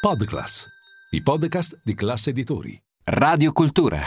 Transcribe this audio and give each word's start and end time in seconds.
Podclass, 0.00 0.64
i 1.10 1.22
podcast 1.22 1.80
di 1.82 1.92
classe 1.94 2.30
editori. 2.30 2.80
Radio 3.06 3.50
Cultura, 3.50 4.00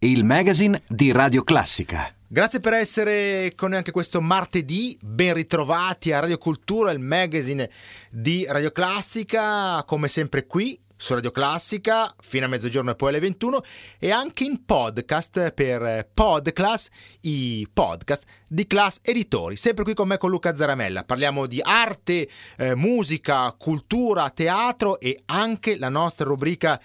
il 0.00 0.24
magazine 0.24 0.82
di 0.88 1.12
Radio 1.12 1.44
Classica. 1.44 2.12
Grazie 2.26 2.58
per 2.58 2.72
essere 2.72 3.52
con 3.54 3.68
noi 3.68 3.78
anche 3.78 3.92
questo 3.92 4.20
martedì, 4.20 4.98
ben 5.00 5.34
ritrovati 5.34 6.10
a 6.10 6.18
Radio 6.18 6.36
Cultura, 6.36 6.90
il 6.90 6.98
magazine 6.98 7.70
di 8.10 8.44
Radio 8.48 8.72
Classica, 8.72 9.84
come 9.84 10.08
sempre 10.08 10.46
qui 10.46 10.76
su 10.96 11.14
Radio 11.14 11.30
Classica 11.30 12.14
fino 12.18 12.46
a 12.46 12.48
mezzogiorno 12.48 12.90
e 12.90 12.94
poi 12.94 13.10
alle 13.10 13.20
21 13.20 13.60
e 13.98 14.10
anche 14.10 14.44
in 14.44 14.64
podcast 14.64 15.52
per 15.52 16.08
Podclass, 16.12 16.88
i 17.22 17.68
podcast 17.72 18.24
di 18.48 18.66
Class 18.66 19.00
Editori. 19.02 19.56
Sempre 19.56 19.84
qui 19.84 19.94
con 19.94 20.08
me 20.08 20.16
con 20.16 20.30
Luca 20.30 20.54
Zaramella. 20.54 21.04
Parliamo 21.04 21.46
di 21.46 21.60
arte, 21.62 22.28
eh, 22.56 22.74
musica, 22.74 23.54
cultura, 23.58 24.30
teatro 24.30 24.98
e 24.98 25.20
anche 25.26 25.76
la 25.78 25.90
nostra 25.90 26.24
rubrica 26.24 26.80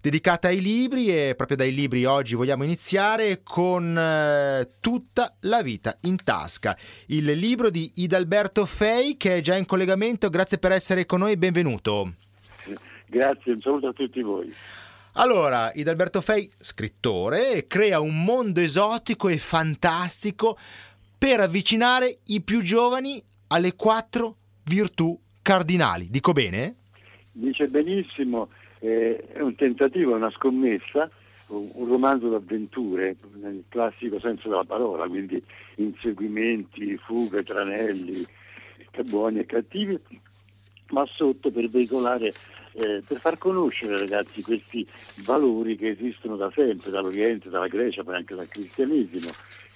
dedicata 0.00 0.46
ai 0.46 0.60
libri 0.60 1.08
e 1.08 1.34
proprio 1.34 1.56
dai 1.56 1.74
libri 1.74 2.04
oggi 2.04 2.36
vogliamo 2.36 2.62
iniziare 2.62 3.42
con 3.42 3.98
eh, 3.98 4.70
Tutta 4.78 5.34
la 5.40 5.62
vita 5.62 5.96
in 6.02 6.22
tasca, 6.22 6.76
il 7.06 7.24
libro 7.24 7.70
di 7.70 7.90
Idalberto 7.96 8.66
Fei 8.66 9.16
che 9.16 9.36
è 9.36 9.40
già 9.40 9.56
in 9.56 9.66
collegamento. 9.66 10.28
Grazie 10.28 10.58
per 10.58 10.70
essere 10.70 11.06
con 11.06 11.20
noi, 11.20 11.36
benvenuto. 11.36 12.25
Grazie, 13.06 13.52
un 13.52 13.60
saluto 13.60 13.88
a 13.88 13.92
tutti 13.92 14.20
voi. 14.20 14.52
Allora, 15.14 15.72
Idalberto 15.72 16.20
Fei, 16.20 16.50
scrittore, 16.58 17.66
crea 17.66 18.00
un 18.00 18.22
mondo 18.22 18.60
esotico 18.60 19.28
e 19.28 19.38
fantastico 19.38 20.58
per 21.16 21.40
avvicinare 21.40 22.18
i 22.26 22.42
più 22.42 22.60
giovani 22.60 23.22
alle 23.48 23.74
quattro 23.74 24.36
virtù 24.64 25.18
cardinali. 25.40 26.08
Dico 26.10 26.32
bene? 26.32 26.74
Dice 27.32 27.68
benissimo, 27.68 28.48
eh, 28.80 29.16
è 29.32 29.40
un 29.40 29.54
tentativo, 29.54 30.12
è 30.12 30.16
una 30.16 30.30
scommessa, 30.30 31.08
un 31.48 31.86
romanzo 31.86 32.28
d'avventure 32.28 33.16
nel 33.40 33.64
classico 33.68 34.18
senso 34.18 34.48
della 34.48 34.64
parola, 34.64 35.06
quindi 35.06 35.42
inseguimenti, 35.76 36.96
fughe, 36.96 37.42
tranelli, 37.42 38.26
buoni 39.04 39.38
e 39.40 39.46
cattivi, 39.46 39.98
ma 40.90 41.06
sotto 41.06 41.50
per 41.50 41.68
veicolare 41.68 42.32
eh, 42.76 43.02
per 43.06 43.18
far 43.18 43.38
conoscere 43.38 43.98
ragazzi 43.98 44.42
questi 44.42 44.86
valori 45.24 45.76
che 45.76 45.88
esistono 45.88 46.36
da 46.36 46.50
sempre, 46.54 46.90
dall'Oriente, 46.90 47.48
dalla 47.48 47.68
Grecia, 47.68 48.02
ma 48.04 48.16
anche 48.16 48.34
dal 48.34 48.48
cristianesimo, 48.48 49.30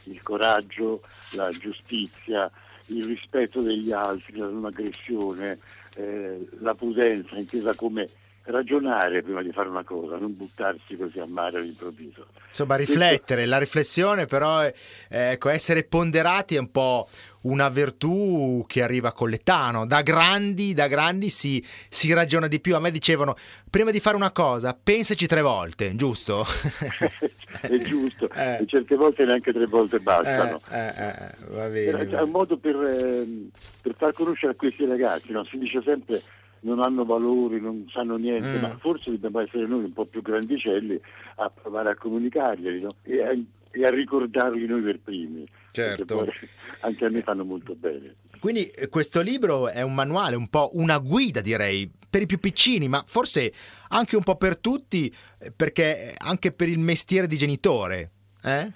il 0.04 0.22
coraggio, 0.22 1.02
la 1.32 1.50
giustizia, 1.50 2.50
il 2.86 3.04
rispetto 3.04 3.62
degli 3.62 3.90
altri, 3.90 4.36
la 4.36 4.48
non 4.48 4.66
aggressione, 4.66 5.58
eh, 5.96 6.46
la 6.58 6.74
prudenza 6.74 7.36
intesa 7.36 7.74
come 7.74 8.08
ragionare 8.50 9.22
prima 9.22 9.42
di 9.42 9.52
fare 9.52 9.68
una 9.68 9.84
cosa, 9.84 10.16
non 10.16 10.36
buttarsi 10.36 10.96
così 10.96 11.18
a 11.18 11.26
mare 11.26 11.58
all'improvviso. 11.58 12.26
Insomma, 12.48 12.76
riflettere, 12.76 13.46
la 13.46 13.58
riflessione 13.58 14.26
però, 14.26 14.64
eh, 14.64 14.74
ecco, 15.08 15.48
essere 15.48 15.84
ponderati 15.84 16.56
è 16.56 16.58
un 16.58 16.70
po' 16.70 17.08
una 17.42 17.68
virtù 17.68 18.64
che 18.66 18.82
arriva 18.82 19.12
con 19.12 19.30
l'età, 19.30 19.70
no? 19.70 19.86
Da 19.86 20.02
grandi, 20.02 20.74
da 20.74 20.88
grandi 20.88 21.30
si, 21.30 21.64
si, 21.88 22.12
ragiona 22.12 22.48
di 22.48 22.60
più. 22.60 22.74
A 22.74 22.80
me 22.80 22.90
dicevano, 22.90 23.34
prima 23.70 23.90
di 23.90 24.00
fare 24.00 24.16
una 24.16 24.32
cosa, 24.32 24.78
pensaci 24.80 25.26
tre 25.26 25.40
volte, 25.40 25.94
giusto? 25.94 26.44
è 27.62 27.76
giusto, 27.78 28.28
eh. 28.34 28.58
e 28.60 28.66
certe 28.66 28.96
volte 28.96 29.24
neanche 29.24 29.52
tre 29.52 29.66
volte 29.66 29.98
bastano. 30.00 30.60
Eh, 30.70 30.78
eh, 30.78 31.08
eh 31.08 31.34
va 31.48 31.66
bene. 31.68 32.08
È 32.08 32.20
un 32.20 32.30
modo 32.30 32.56
per, 32.56 32.76
ehm, 32.76 33.50
per, 33.80 33.94
far 33.96 34.12
conoscere 34.12 34.52
a 34.52 34.56
questi 34.56 34.84
ragazzi, 34.84 35.32
no? 35.32 35.44
Si 35.44 35.58
dice 35.58 35.80
sempre 35.82 36.22
non 36.60 36.80
hanno 36.80 37.04
valori, 37.04 37.60
non 37.60 37.86
sanno 37.90 38.16
niente, 38.16 38.58
mm. 38.58 38.60
ma 38.60 38.76
forse 38.78 39.10
dobbiamo 39.10 39.40
essere 39.40 39.66
noi 39.66 39.84
un 39.84 39.92
po' 39.92 40.04
più 40.04 40.22
grandicelli 40.22 41.00
a 41.36 41.50
provare 41.50 41.90
a 41.90 41.96
comunicarglieli 41.96 42.80
no? 42.80 42.88
e, 43.02 43.22
a, 43.22 43.30
e, 43.70 43.86
a, 43.86 43.90
ricordarli 43.90 44.66
noi 44.66 44.82
per 44.82 45.00
primi. 45.00 45.46
Certo. 45.70 46.26
Anche 46.80 47.04
a 47.04 47.10
me 47.10 47.20
fanno 47.20 47.44
molto 47.44 47.74
bene. 47.74 48.16
Quindi 48.38 48.66
eh, 48.66 48.88
questo 48.88 49.20
libro 49.20 49.68
è 49.68 49.82
un 49.82 49.94
manuale, 49.94 50.36
un 50.36 50.48
po' 50.48 50.70
una 50.74 50.98
guida 50.98 51.40
direi, 51.40 51.90
per 52.08 52.22
i 52.22 52.26
più 52.26 52.38
piccini, 52.38 52.88
ma 52.88 53.02
forse 53.06 53.52
anche 53.88 54.16
un 54.16 54.22
po' 54.22 54.36
per 54.36 54.58
tutti, 54.58 55.12
eh, 55.38 55.52
perché 55.52 56.14
anche 56.18 56.52
per 56.52 56.68
il 56.68 56.78
mestiere 56.78 57.26
di 57.26 57.36
genitore. 57.36 58.10
Eh? 58.42 58.68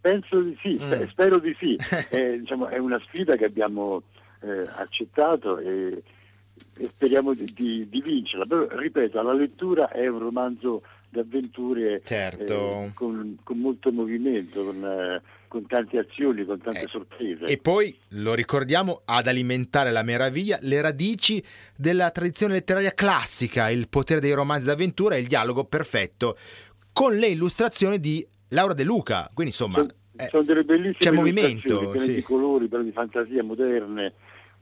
Penso 0.00 0.40
di 0.40 0.56
sì, 0.60 0.78
mm. 0.80 1.02
spero 1.08 1.38
di 1.38 1.54
sì. 1.58 1.76
è, 2.10 2.38
diciamo, 2.38 2.68
è, 2.68 2.78
una 2.78 3.00
sfida 3.06 3.36
che 3.36 3.44
abbiamo 3.44 4.02
eh, 4.40 4.68
accettato 4.76 5.58
e 5.58 6.02
e 6.78 6.90
speriamo 6.92 7.34
di, 7.34 7.44
di, 7.54 7.88
di, 7.88 8.02
vincerla. 8.02 8.44
Però, 8.46 8.66
ripeto, 8.68 9.20
la 9.22 9.32
lettura 9.32 9.90
è 9.90 10.06
un 10.06 10.18
romanzo 10.18 10.82
d'avventure 11.08 12.00
certo. 12.04 12.54
eh, 12.54 12.90
con, 12.94 13.38
con, 13.42 13.58
molto 13.58 13.90
movimento, 13.90 14.64
con, 14.64 14.84
eh, 14.84 15.22
con, 15.48 15.66
tante 15.66 15.98
azioni, 15.98 16.44
con 16.44 16.60
tante 16.60 16.82
eh, 16.82 16.88
sorprese. 16.88 17.44
E 17.44 17.58
poi, 17.58 17.96
lo 18.10 18.34
ricordiamo, 18.34 19.02
ad 19.04 19.26
alimentare 19.26 19.90
la 19.90 20.02
meraviglia 20.02 20.58
le 20.60 20.80
radici 20.80 21.42
della 21.76 22.10
tradizione 22.10 22.54
letteraria 22.54 22.92
classica, 22.92 23.70
il 23.70 23.88
potere 23.88 24.20
dei 24.20 24.32
romanzi 24.32 24.66
d'avventura 24.66 25.16
e 25.16 25.20
il 25.20 25.26
dialogo 25.26 25.64
perfetto 25.64 26.36
con 26.92 27.16
le 27.16 27.26
illustrazioni 27.26 27.98
di 27.98 28.26
Laura 28.48 28.74
De 28.74 28.84
Luca. 28.84 29.30
Quindi 29.32 29.52
insomma... 29.52 29.76
Sono, 29.78 29.90
eh, 30.16 30.26
sono 30.30 30.42
delle 30.42 30.64
bellissime 30.64 30.96
c'è 30.98 31.10
movimento, 31.10 31.98
sì. 31.98 32.14
di 32.14 32.22
colori, 32.22 32.68
però 32.68 32.82
di 32.82 32.92
fantasia 32.92 33.42
moderne 33.42 34.14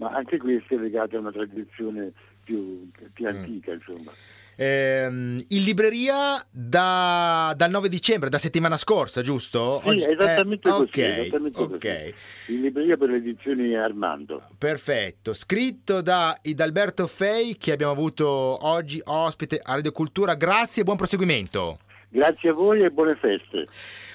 ma 0.04 0.10
anche 0.10 0.36
queste 0.36 0.76
legate 0.76 1.16
a 1.16 1.20
una 1.20 1.32
tradizione 1.32 2.12
più, 2.44 2.90
più 3.12 3.24
mm. 3.24 3.28
antica, 3.28 3.72
mm. 3.72 3.74
insomma. 3.74 4.12
Eh, 4.56 5.06
in 5.06 5.62
libreria 5.64 6.40
da, 6.50 7.54
dal 7.56 7.70
9 7.70 7.88
dicembre, 7.88 8.28
da 8.28 8.38
settimana 8.38 8.76
scorsa, 8.76 9.22
giusto? 9.22 9.80
Sì, 9.82 9.88
Oggi, 9.88 10.04
esattamente, 10.04 10.68
eh, 10.68 10.72
così, 10.72 10.84
okay, 10.84 11.20
esattamente 11.20 11.58
okay. 11.58 12.10
così. 12.10 12.54
In 12.54 12.60
libreria 12.60 12.96
per 12.96 13.08
le 13.08 13.16
edizioni 13.16 13.74
Armando. 13.74 14.40
Perfetto. 14.56 15.32
Scritto 15.32 16.02
da 16.02 16.36
Idalberto 16.42 17.06
Fei, 17.06 17.56
che 17.56 17.72
abbiamo 17.72 17.92
avuto 17.92 18.28
oggi 18.28 19.00
ospite 19.02 19.58
a 19.60 19.74
Radio 19.74 19.90
Cultura. 19.90 20.34
Grazie 20.34 20.82
e 20.82 20.84
buon 20.84 20.98
proseguimento. 20.98 21.78
Grazie 22.14 22.50
a 22.50 22.52
voi 22.52 22.80
e 22.80 22.92
buone 22.92 23.16
feste. 23.16 23.66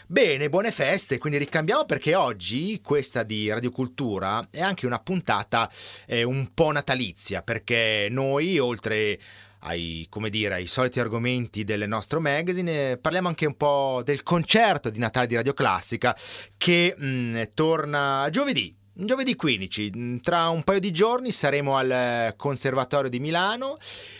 Bene, 0.08 0.48
buone 0.48 0.72
feste, 0.72 1.18
quindi 1.18 1.38
ricambiamo 1.38 1.84
perché 1.84 2.16
oggi 2.16 2.80
questa 2.82 3.24
di 3.24 3.50
Radio 3.50 3.72
Cultura 3.72 4.42
è 4.50 4.62
anche 4.62 4.86
una 4.86 5.00
puntata 5.00 5.70
eh, 6.08 6.24
un 6.24 6.54
po' 6.54 6.72
natalizia, 6.72 7.42
perché 7.42 8.08
noi 8.10 8.58
oltre 8.58 9.20
ai, 9.64 10.08
dire, 10.30 10.54
ai 10.54 10.68
soliti 10.68 11.02
argomenti 11.02 11.66
del 11.66 11.90
nostro 11.90 12.22
magazine, 12.22 12.96
parliamo 12.96 13.28
anche 13.28 13.46
un 13.46 13.58
po' 13.58 14.02
del 14.06 14.24
concerto 14.24 14.90
di 14.90 15.00
Natale 15.00 15.28
di 15.28 15.36
Radio 15.36 15.54
Classica 15.54 16.16
che 16.56 16.96
mh, 16.96 17.06
mm, 17.06 17.42
torna 17.54 18.30
giovedì 18.32 18.79
Giovedì 19.02 19.38
15, 19.38 20.20
tra 20.22 20.50
un 20.50 20.62
paio 20.64 20.82
di 20.82 20.92
giorni 20.92 21.32
saremo 21.32 21.78
al 21.78 22.34
Conservatorio 22.36 23.10
di 23.10 23.22
Milano 23.22 23.78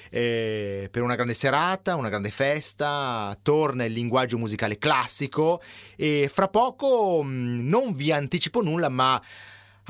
eh, 0.10 0.88
per 0.90 1.02
una 1.02 1.16
grande 1.16 1.34
serata, 1.34 1.98
una 1.98 2.08
grande 2.08 2.32
festa, 2.32 3.38
torna 3.42 3.84
il 3.84 3.92
linguaggio 3.92 4.38
musicale 4.38 4.78
classico 4.78 5.62
e 5.98 6.32
fra 6.34 6.48
poco 6.48 7.22
non 7.26 7.92
vi 7.92 8.14
anticipo 8.14 8.62
nulla 8.62 8.88
ma 8.88 9.22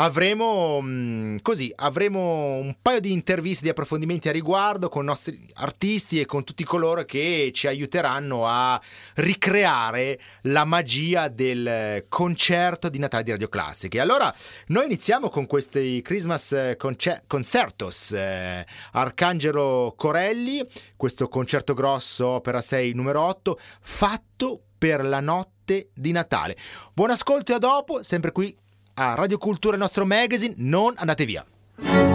avremo 0.02 0.80
mm, 0.82 1.38
così 1.42 1.72
avremo 1.76 2.56
un 2.56 2.76
paio 2.82 3.00
di 3.00 3.12
interviste 3.12 3.64
di 3.64 3.70
approfondimenti 3.70 4.30
a 4.30 4.32
riguardo 4.32 4.90
con 4.90 5.04
i 5.04 5.06
nostri 5.06 5.40
artisti 5.56 6.20
e 6.20 6.26
con 6.26 6.44
tutti 6.44 6.64
coloro 6.64 7.04
che 7.04 7.52
ci 7.54 7.68
aiuteranno 7.68 8.46
a 8.48 8.82
ricreare 9.16 10.20
la 10.44 10.64
magia 10.64 11.28
del 11.28 12.06
concerto 12.08 12.90
di 12.90 13.00
Natale 13.00 13.24
di 13.24 13.32
Radio 13.32 13.50
Classica. 13.50 13.98
E 13.98 14.02
allora 14.02 14.34
noi 14.68 14.86
iniziamo 14.86 15.30
con 15.30 15.46
questi 15.46 16.02
Christmas 16.02 16.76
concer- 16.78 17.24
Concertos 17.28 18.14
eh, 18.14 18.66
Arcangelo 18.94 19.94
Corelli, 19.98 20.66
questo 20.96 21.28
concerto 21.28 21.74
grosso 21.74 22.28
opera 22.28 22.62
6 22.62 22.94
numero 22.94 23.22
8 23.22 23.60
fatto 23.82 24.62
per 24.78 25.04
la 25.04 25.20
notte 25.20 25.90
di 25.94 26.12
Natale. 26.12 26.56
Buon 26.94 27.10
ascolto 27.10 27.52
e 27.52 27.56
a 27.56 27.60
dopo, 27.60 28.02
sempre 28.02 28.32
qui 28.32 28.56
a 29.00 29.16
Radio 29.16 29.38
Cultura, 29.38 29.76
il 29.76 29.82
nostro 29.82 30.06
magazine. 30.06 30.54
Non 30.58 30.94
andate 30.98 31.24
via. 31.24 32.09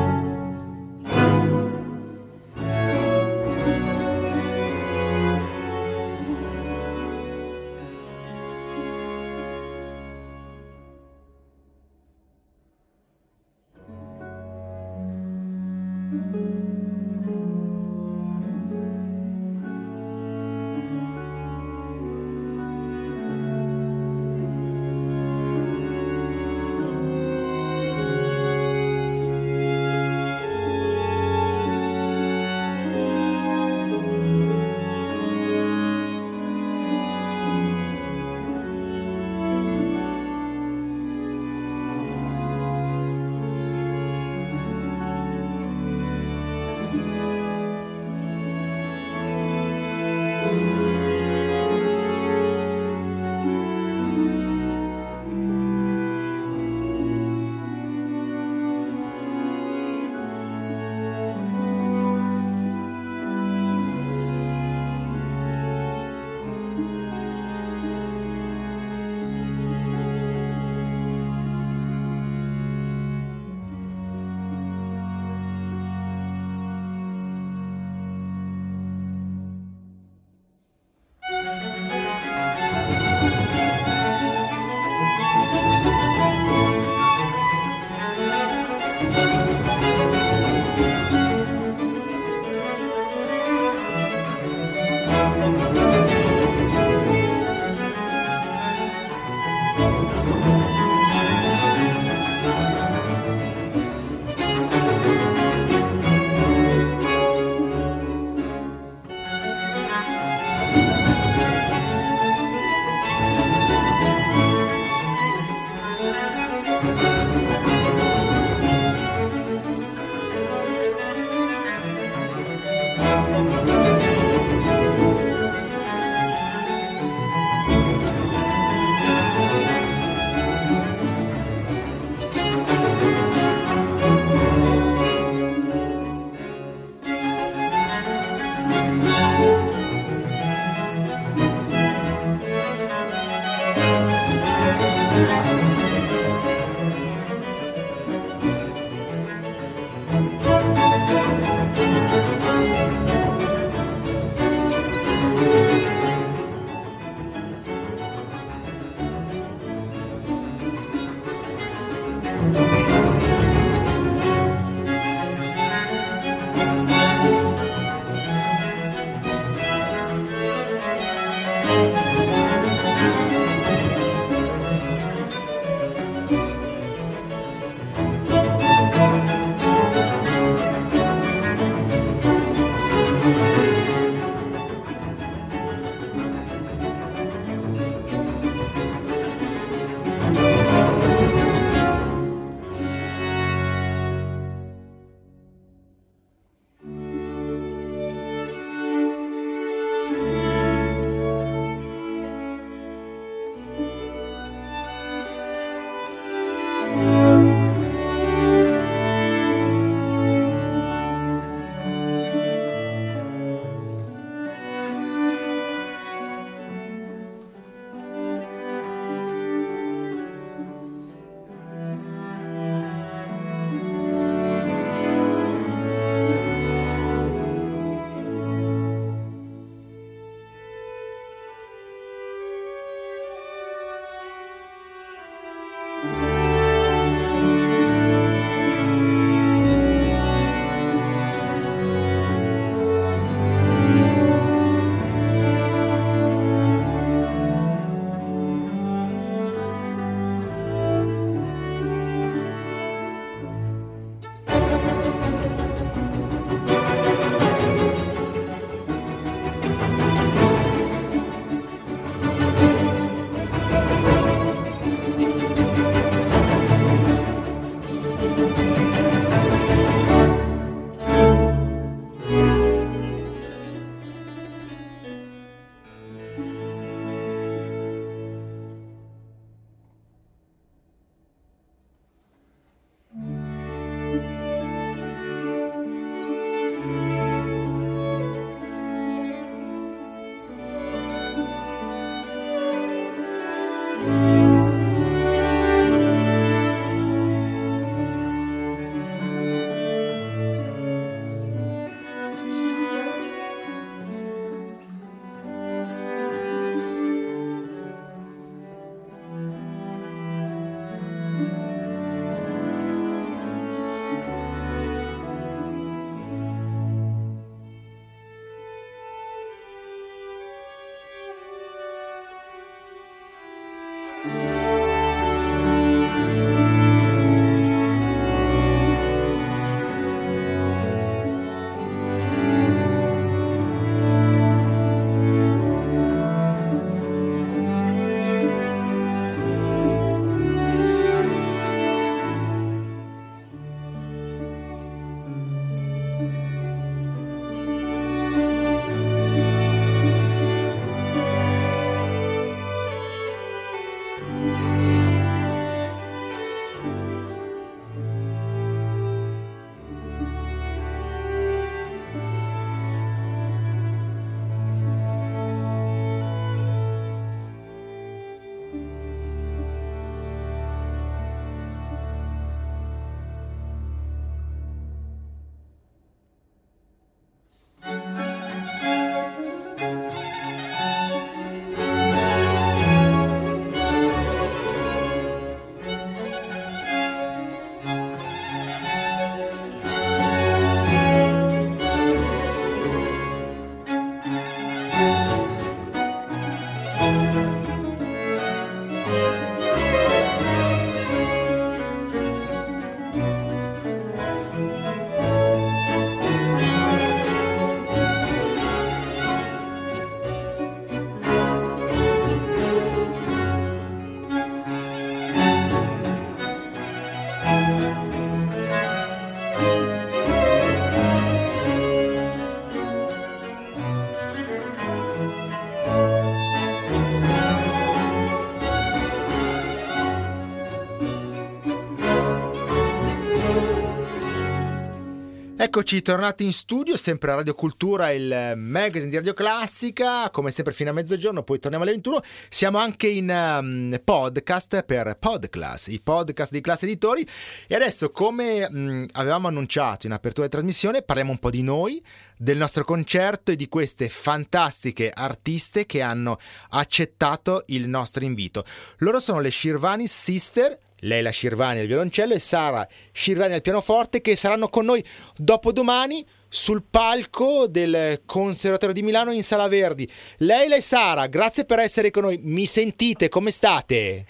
Eccoci 435.76 436.02
tornati 436.02 436.44
in 436.44 436.52
studio, 436.52 436.96
sempre 436.96 437.32
a 437.32 437.34
Radio 437.34 437.56
Cultura, 437.56 438.12
il 438.12 438.52
magazine 438.54 439.10
di 439.10 439.16
Radio 439.16 439.34
Classica, 439.34 440.30
come 440.30 440.52
sempre 440.52 440.72
fino 440.72 440.90
a 440.90 440.92
mezzogiorno, 440.92 441.42
poi 441.42 441.58
torniamo 441.58 441.82
alle 441.82 441.94
21. 441.94 442.20
Siamo 442.48 442.78
anche 442.78 443.08
in 443.08 443.28
um, 443.28 444.00
podcast 444.04 444.84
per 444.84 445.16
Podclass, 445.18 445.88
i 445.88 446.00
podcast 446.00 446.52
di 446.52 446.60
Classe 446.60 446.84
Editori. 446.84 447.26
E 447.66 447.74
adesso, 447.74 448.12
come 448.12 448.68
um, 448.70 449.04
avevamo 449.14 449.48
annunciato 449.48 450.06
in 450.06 450.12
apertura 450.12 450.46
di 450.46 450.52
trasmissione, 450.52 451.02
parliamo 451.02 451.32
un 451.32 451.38
po' 451.40 451.50
di 451.50 451.62
noi, 451.62 452.00
del 452.36 452.56
nostro 452.56 452.84
concerto 452.84 453.50
e 453.50 453.56
di 453.56 453.66
queste 453.66 454.08
fantastiche 454.08 455.10
artiste 455.12 455.86
che 455.86 456.02
hanno 456.02 456.38
accettato 456.70 457.64
il 457.66 457.88
nostro 457.88 458.22
invito. 458.22 458.64
Loro 458.98 459.18
sono 459.18 459.40
le 459.40 459.50
Shirvani 459.50 460.06
Sister 460.06 460.78
Leila 461.00 461.30
Shirvani 461.30 461.80
al 461.80 461.86
violoncello 461.86 462.34
e 462.34 462.38
Sara 462.38 462.86
Shirvani 463.12 463.54
al 463.54 463.60
pianoforte 463.60 464.20
che 464.20 464.36
saranno 464.36 464.68
con 464.68 464.84
noi 464.84 465.04
dopodomani 465.36 466.26
sul 466.54 466.84
palco 466.88 467.66
del 467.66 468.22
Conservatorio 468.24 468.94
di 468.94 469.02
Milano 469.02 469.32
in 469.32 469.42
Sala 469.42 469.66
Verdi. 469.66 470.08
Leila 470.38 470.76
e 470.76 470.80
Sara, 470.80 471.26
grazie 471.26 471.64
per 471.64 471.80
essere 471.80 472.10
con 472.12 472.22
noi. 472.22 472.38
Mi 472.42 472.64
sentite? 472.64 473.28
Come 473.28 473.50
state? 473.50 474.24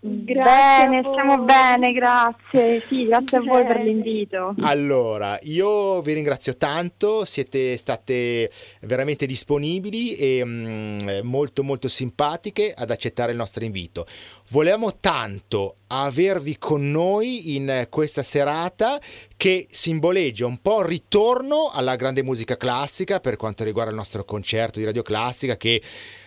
bene, 0.00 1.02
stiamo 1.02 1.44
bene, 1.44 1.92
grazie. 1.92 2.80
Sì, 2.80 3.06
grazie 3.06 3.36
a 3.36 3.40
voi 3.42 3.66
per 3.66 3.82
l'invito. 3.82 4.54
Allora, 4.60 5.38
io 5.42 6.00
vi 6.00 6.14
ringrazio 6.14 6.56
tanto, 6.56 7.26
siete 7.26 7.76
state 7.76 8.50
veramente 8.80 9.26
disponibili 9.26 10.14
e 10.16 10.42
mm, 10.42 10.98
molto 11.22 11.62
molto 11.62 11.88
simpatiche 11.88 12.72
ad 12.74 12.90
accettare 12.90 13.32
il 13.32 13.36
nostro 13.36 13.62
invito. 13.62 14.06
Volevamo 14.50 14.96
tanto 14.96 15.76
avervi 15.88 16.56
con 16.56 16.90
noi 16.90 17.54
in 17.54 17.86
questa 17.90 18.22
serata 18.22 18.98
che 19.36 19.66
simboleggia 19.70 20.46
un 20.46 20.58
po' 20.58 20.80
il 20.80 20.86
ritorno 20.86 21.41
alla 21.72 21.96
grande 21.96 22.22
musica 22.22 22.56
classica 22.56 23.20
per 23.20 23.36
quanto 23.36 23.64
riguarda 23.64 23.90
il 23.90 23.96
nostro 23.96 24.24
concerto 24.24 24.78
di 24.78 24.84
Radio 24.84 25.02
Classica 25.02 25.56
che 25.56 25.82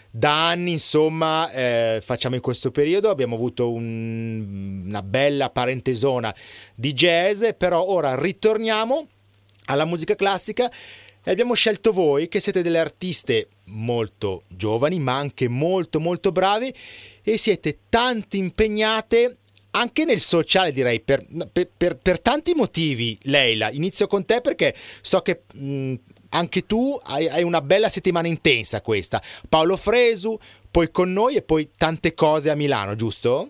da 0.10 0.48
anni 0.50 0.72
insomma 0.72 1.52
eh, 1.52 2.00
facciamo 2.02 2.36
in 2.36 2.42
questo 2.42 2.72
periodo. 2.72 3.10
Abbiamo 3.10 3.36
avuto 3.36 3.72
un, 3.72 4.84
una 4.86 5.02
bella 5.02 5.50
parentesona 5.50 6.34
di 6.74 6.94
jazz 6.94 7.44
però 7.58 7.84
ora 7.84 8.20
ritorniamo 8.20 9.08
alla 9.66 9.86
musica 9.86 10.16
classica 10.16 10.72
e 11.24 11.32
abbiamo 11.32 11.54
scelto 11.54 11.92
voi 11.92 12.28
che 12.28 12.40
siete 12.40 12.62
delle 12.62 12.80
artiste 12.80 13.48
molto 13.66 14.44
giovani 14.48 15.00
ma 15.00 15.16
anche 15.16 15.48
molto 15.48 16.00
molto 16.00 16.32
brave 16.32 16.74
e 17.24 17.38
siete 17.38 17.80
tanto 17.90 18.36
impegnate 18.36 19.40
anche 19.76 20.06
nel 20.06 20.20
sociale 20.20 20.72
direi 20.72 21.02
per, 21.02 21.26
per, 21.52 21.70
per, 21.76 21.98
per, 21.98 22.22
tanti 22.22 22.54
motivi 22.56 23.18
Leila 23.24 23.70
inizio 23.70 24.08
con 24.08 24.26
te 24.26 24.42
perché 24.42 24.74
so 25.02 25.22
che 25.22 25.44
mh, 25.54 25.94
anche 26.30 26.66
tu 26.66 26.98
hai, 27.04 27.28
hai, 27.28 27.44
una 27.44 27.62
bella 27.62 27.90
settimana 27.90 28.28
intensa 28.28 28.82
questa 28.82 29.22
Paolo 29.48 29.76
Fresu 29.76 30.38
poi 30.72 30.92
con 30.92 31.12
noi 31.12 31.36
e 31.36 31.42
poi 31.42 31.70
tante 31.78 32.14
cose 32.14 32.50
a 32.50 32.56
Milano 32.56 32.96
giusto? 32.96 33.50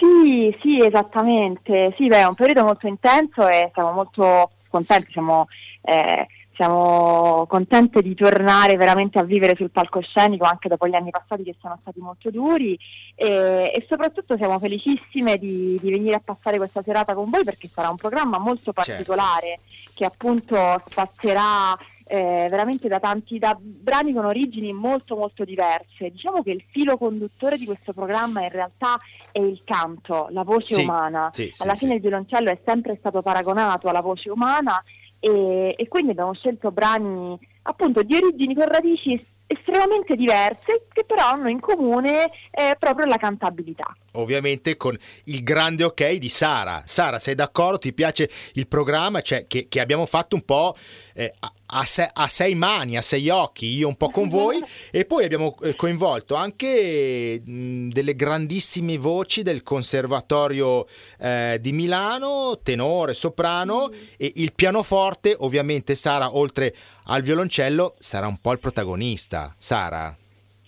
Sì, 0.00 0.56
sì, 0.62 0.78
esattamente. 0.84 1.94
Sì, 1.96 2.06
beh, 2.06 2.20
è 2.20 2.26
un 2.26 2.34
periodo 2.34 2.64
molto 2.64 2.86
intenso 2.88 3.46
e 3.46 3.70
siamo 3.72 3.92
molto 3.92 4.50
contenti, 4.68 5.12
siamo 5.12 5.46
eh, 5.82 6.26
siamo 6.58 7.46
contente 7.46 8.02
di 8.02 8.16
tornare 8.16 8.76
veramente 8.76 9.20
a 9.20 9.22
vivere 9.22 9.54
sul 9.54 9.70
palcoscenico 9.70 10.44
anche 10.44 10.68
dopo 10.68 10.88
gli 10.88 10.94
anni 10.96 11.10
passati 11.10 11.44
che 11.44 11.54
sono 11.60 11.78
stati 11.80 12.00
molto 12.00 12.30
duri 12.30 12.76
e, 13.14 13.70
e 13.72 13.86
soprattutto 13.88 14.36
siamo 14.36 14.58
felicissime 14.58 15.38
di, 15.38 15.78
di, 15.80 15.90
venire 15.90 16.16
a 16.16 16.22
passare 16.22 16.56
questa 16.56 16.82
serata 16.82 17.14
con 17.14 17.30
voi 17.30 17.44
perché 17.44 17.68
sarà 17.68 17.90
un 17.90 17.96
programma 17.96 18.38
molto 18.38 18.72
certo. 18.72 18.90
particolare 18.90 19.58
certo. 19.60 19.92
che 19.94 20.04
appunto 20.04 20.82
spazierà 20.88 21.78
eh, 22.08 22.48
veramente 22.50 22.88
da 22.88 22.98
tanti 22.98 23.38
da 23.38 23.56
brani 23.60 24.12
con 24.12 24.24
origini 24.24 24.72
molto 24.72 25.14
molto 25.14 25.44
diverse. 25.44 26.10
Diciamo 26.10 26.42
che 26.42 26.50
il 26.50 26.64
filo 26.70 26.96
conduttore 26.96 27.56
di 27.56 27.66
questo 27.66 27.92
programma 27.92 28.42
in 28.42 28.50
realtà 28.50 28.98
è 29.30 29.40
il 29.40 29.62
canto, 29.64 30.26
la 30.30 30.42
voce 30.42 30.72
sì, 30.72 30.82
umana. 30.82 31.28
Sì, 31.30 31.52
alla 31.58 31.74
sì, 31.74 31.84
fine 31.84 31.94
il 31.94 32.00
violoncello 32.00 32.50
è 32.50 32.58
sempre 32.64 32.96
stato 32.98 33.22
paragonato 33.22 33.88
alla 33.88 34.00
voce 34.00 34.30
umana 34.30 34.82
e, 35.20 35.74
e 35.76 35.88
quindi 35.88 36.12
abbiamo 36.12 36.34
scelto 36.34 36.70
brani 36.70 37.38
appunto 37.62 38.02
di 38.02 38.16
origini 38.16 38.54
con 38.54 38.66
radici 38.66 39.24
estremamente 39.46 40.14
diverse 40.14 40.86
che 40.92 41.04
però 41.04 41.26
hanno 41.26 41.48
in 41.48 41.60
comune 41.60 42.30
eh, 42.50 42.76
proprio 42.78 43.06
la 43.06 43.16
cantabilità. 43.16 43.96
Ovviamente 44.18 44.76
con 44.76 44.96
il 45.24 45.42
grande 45.42 45.84
ok 45.84 46.12
di 46.14 46.28
Sara. 46.28 46.82
Sara, 46.86 47.18
sei 47.18 47.34
d'accordo? 47.34 47.78
Ti 47.78 47.92
piace 47.92 48.28
il 48.54 48.66
programma 48.66 49.20
cioè, 49.20 49.46
che, 49.46 49.66
che 49.68 49.80
abbiamo 49.80 50.06
fatto 50.06 50.34
un 50.34 50.42
po' 50.42 50.74
eh, 51.14 51.32
a, 51.70 51.84
se, 51.84 52.08
a, 52.12 52.26
sei 52.26 52.54
mani, 52.54 52.96
a 52.96 53.02
sei 53.02 53.28
occhi, 53.28 53.66
io 53.66 53.88
un 53.88 53.96
po' 53.96 54.10
con 54.10 54.26
voi, 54.28 54.60
e 54.90 55.04
poi 55.04 55.24
abbiamo 55.24 55.56
eh, 55.62 55.74
coinvolto 55.74 56.34
anche 56.34 57.40
mh, 57.44 57.88
delle 57.88 58.14
grandissime 58.14 58.96
voci 58.98 59.42
del 59.42 59.62
Conservatorio 59.62 60.86
eh, 61.18 61.58
di 61.60 61.72
Milano, 61.72 62.58
tenore, 62.62 63.14
soprano, 63.14 63.88
mm. 63.88 63.98
e 64.16 64.32
il 64.36 64.52
pianoforte, 64.52 65.34
ovviamente 65.38 65.94
Sara, 65.94 66.36
oltre 66.36 66.74
al 67.04 67.22
violoncello, 67.22 67.94
sarà 67.98 68.26
un 68.26 68.38
po' 68.38 68.52
il 68.52 68.58
protagonista. 68.58 69.54
Sara? 69.56 70.16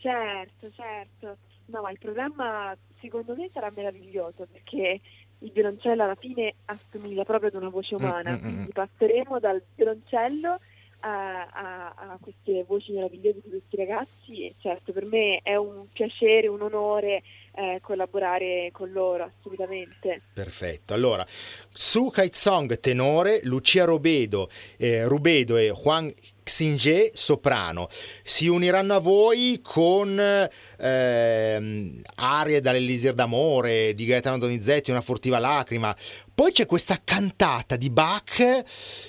Certo, 0.01 0.71
certo. 0.75 1.37
No, 1.71 1.83
ma 1.83 1.91
il 1.91 1.99
programma 1.99 2.77
secondo 3.01 3.35
me 3.35 3.49
sarà 3.53 3.71
meraviglioso 3.75 4.47
perché 4.51 5.01
il 5.41 5.53
violoncello 5.53 6.03
alla 6.03 6.17
fine 6.17 6.55
assomiglia 6.67 7.25
proprio 7.25 7.49
ad 7.49 7.55
una 7.55 7.69
voce 7.69 7.95
mm, 7.95 8.05
umana, 8.05 8.31
mm-hmm. 8.31 8.41
quindi 8.41 8.71
passeremo 8.73 9.39
dal 9.39 9.63
violoncello 9.75 10.59
a, 11.01 11.47
a, 11.47 11.95
a, 11.97 12.19
queste 12.21 12.65
voci 12.67 12.93
meravigliose 12.93 13.41
di 13.43 13.49
questi 13.49 13.77
ragazzi 13.77 14.45
e 14.45 14.55
certo 14.61 14.93
per 14.93 15.05
me 15.07 15.41
è 15.43 15.57
un 15.57 15.87
piacere, 15.93 16.47
un 16.47 16.61
onore 16.61 17.23
eh, 17.53 17.79
collaborare 17.81 18.69
con 18.73 18.93
loro 18.93 19.25
assolutamente. 19.25 20.23
Perfetto, 20.35 20.93
allora 20.93 21.25
su 21.27 22.11
Kite 22.11 22.37
Song 22.37 22.79
tenore, 22.81 23.41
Lucia 23.45 23.85
Rubedo, 23.85 24.51
eh, 24.77 25.07
Rubedo 25.07 25.57
e 25.57 25.71
Juan 25.71 26.13
Xinge 26.43 27.13
soprano 27.15 27.89
si 28.23 28.49
uniranno 28.49 28.95
a 28.95 28.99
voi 28.99 29.61
con 29.63 30.19
eh, 30.19 31.93
arie 32.17 32.61
dall'Elisir 32.61 33.15
d'amore 33.15 33.95
di 33.95 34.05
Gaetano 34.05 34.39
Donizetti, 34.39 34.91
una 34.91 35.01
furtiva 35.01 35.39
lacrima. 35.39 35.95
Poi 36.41 36.53
c'è 36.53 36.65
questa 36.65 36.97
cantata 37.05 37.77
di 37.77 37.91
Bach, 37.91 38.63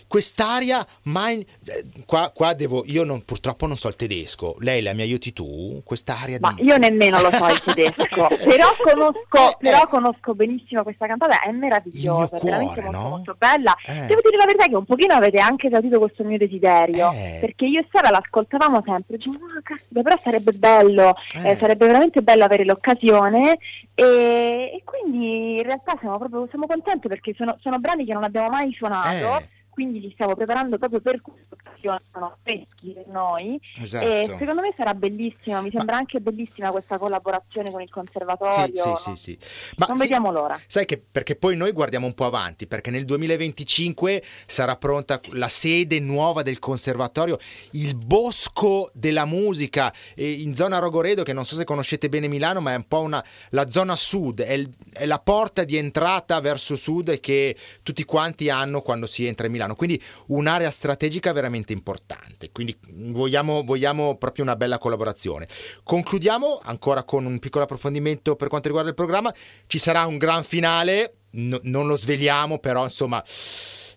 quest'aria, 0.06 0.86
ma 1.04 1.30
in... 1.30 1.40
Eh, 1.40 1.86
qua, 2.06 2.30
qua, 2.36 2.54
devo, 2.54 2.84
io 2.88 3.06
non, 3.06 3.24
purtroppo 3.24 3.68
non 3.68 3.78
so 3.78 3.88
il 3.88 3.96
tedesco. 3.96 4.58
Lei 4.60 4.82
la 4.82 4.92
mi 4.92 5.02
aiuti 5.02 5.32
tu? 5.32 5.82
Quest'aria 5.86 6.40
ma 6.42 6.52
di... 6.52 6.66
io 6.66 6.76
nemmeno 6.76 7.22
lo 7.22 7.30
so 7.30 7.48
il 7.48 7.62
tedesco, 7.62 8.28
però, 8.44 8.68
conosco, 8.84 9.50
eh, 9.50 9.56
però 9.60 9.88
conosco 9.88 10.34
benissimo 10.34 10.84
questa 10.84 11.08
cantata, 11.08 11.40
è 11.42 11.52
meravigliosa, 11.52 12.38
cuore, 12.38 12.44
veramente 12.44 12.82
molto, 12.82 13.00
no? 13.00 13.10
molto 13.10 13.36
bella. 13.38 13.76
Eh. 13.86 14.08
Devo 14.08 14.20
dire 14.22 14.36
la 14.36 14.46
verità 14.46 14.66
che 14.66 14.76
un 14.76 14.86
pochino 14.86 15.14
avete 15.14 15.40
anche 15.40 15.68
esaudito 15.68 16.00
questo 16.00 16.26
mio 16.26 16.38
desiderio. 16.38 17.14
Eh. 17.22 17.38
Perché 17.40 17.66
io 17.66 17.80
e 17.82 17.88
Sara 17.92 18.10
l'ascoltavamo 18.10 18.82
sempre, 18.86 19.18
diciamo, 19.18 19.38
ah, 19.38 19.62
caspita, 19.62 20.01
però 20.01 20.18
sarebbe 20.20 20.51
bello, 20.54 21.13
eh. 21.44 21.51
Eh, 21.51 21.56
sarebbe 21.58 21.86
veramente 21.86 22.22
bello 22.22 22.44
avere 22.44 22.66
l'occasione 22.66 23.58
e, 23.94 24.04
e, 24.04 24.82
quindi 24.84 25.58
in 25.58 25.63
realtà 25.63 25.96
siamo 26.00 26.18
proprio 26.18 26.48
siamo 26.50 26.66
contenti 26.66 27.08
perché 27.08 27.34
sono, 27.36 27.58
sono 27.60 27.78
brani 27.80 28.06
che 28.06 28.13
non 28.13 28.24
abbiamo 28.24 28.50
mai 28.50 28.74
suonato 28.74 29.38
eh 29.38 29.60
quindi 29.72 30.01
li 30.01 30.12
stiamo 30.12 30.36
preparando 30.36 30.78
proprio 30.78 31.00
per 31.00 31.20
occasione, 31.50 32.01
sono 32.12 32.38
freschi 32.44 32.92
per 32.94 33.08
noi 33.08 33.60
esatto. 33.82 34.06
e 34.06 34.36
secondo 34.38 34.62
me 34.62 34.74
sarà 34.75 34.94
bellissima, 34.94 35.62
mi 35.62 35.72
sembra 35.72 35.94
Ma... 35.94 36.00
anche 36.00 36.20
bellissima 36.20 36.70
questa 36.70 36.98
collaborazione 36.98 37.72
con 37.72 37.82
il 37.82 37.90
conservatorio. 37.90 38.75
Sì, 38.75 38.94
sì, 38.96 39.16
sì, 39.16 39.16
sì. 39.16 39.38
Ma 39.78 39.86
non 39.88 39.98
vediamo 39.98 40.32
l'ora. 40.32 40.60
Sai 40.68 40.86
che 40.86 41.01
perché 41.01 41.36
poi 41.36 41.56
noi 41.56 41.72
guardiamo 41.72 42.06
un 42.06 42.13
po' 42.13 42.25
avanti, 42.25 42.68
perché 42.68 42.92
nel 42.92 43.06
2025 43.06 44.22
sarà 44.46 44.75
pronta 44.75 45.20
la 45.32 45.48
sede 45.48 46.00
nuova 46.00 46.44
del 46.44 46.60
conservatorio, 46.60 47.38
il 47.72 47.96
Bosco 47.96 48.92
della 48.94 49.25
Musica 49.25 49.92
in 50.16 50.54
zona 50.54 50.80
Rogoredo, 50.80 51.24
che 51.24 51.34
non 51.34 51.46
so 51.46 51.56
se 51.56 51.63
conoscete 51.63 52.10
bene 52.10 52.28
Milano, 52.28 52.60
ma 52.60 52.74
è 52.74 52.75
un 52.75 52.88
po' 52.88 53.00
una, 53.00 53.24
la 53.50 53.70
zona 53.70 53.96
sud, 53.96 54.42
è, 54.42 54.54
il, 54.54 54.70
è 54.92 55.06
la 55.06 55.20
porta 55.20 55.63
di 55.63 55.78
entrata 55.78 56.40
verso 56.42 56.75
sud 56.75 57.20
che 57.22 57.56
tutti 57.84 58.04
quanti 58.04 58.50
hanno 58.50 58.82
quando 58.82 59.08
si 59.08 59.25
entra 59.25 59.46
in 59.46 59.51
Milano. 59.54 59.61
Milano, 59.62 59.75
quindi 59.75 60.01
un'area 60.27 60.72
strategica 60.72 61.32
veramente 61.32 61.74
importante, 61.74 62.51
quindi 62.51 62.75
vogliamo, 63.12 63.63
vogliamo 63.63 64.18
proprio 64.18 64.44
una 64.44 64.56
bella 64.56 64.77
collaborazione. 64.77 65.48
Concludiamo 65.84 66.60
ancora 66.63 67.03
con 67.03 67.25
un 67.25 67.39
piccolo 67.39 67.63
approfondimento 67.63 68.36
per 68.36 68.48
quanto 68.48 68.68
riguarda 68.68 68.89
il 68.89 68.96
programma, 68.96 69.34
ci 69.68 69.77
sarà 69.77 70.06
un 70.06 70.18
gran 70.18 70.44
finale, 70.44 71.15
no, 71.32 71.60
non 71.63 71.88
lo 71.88 71.96
sveliamo 71.96 72.60
però 72.60 72.84
insomma... 72.84 73.24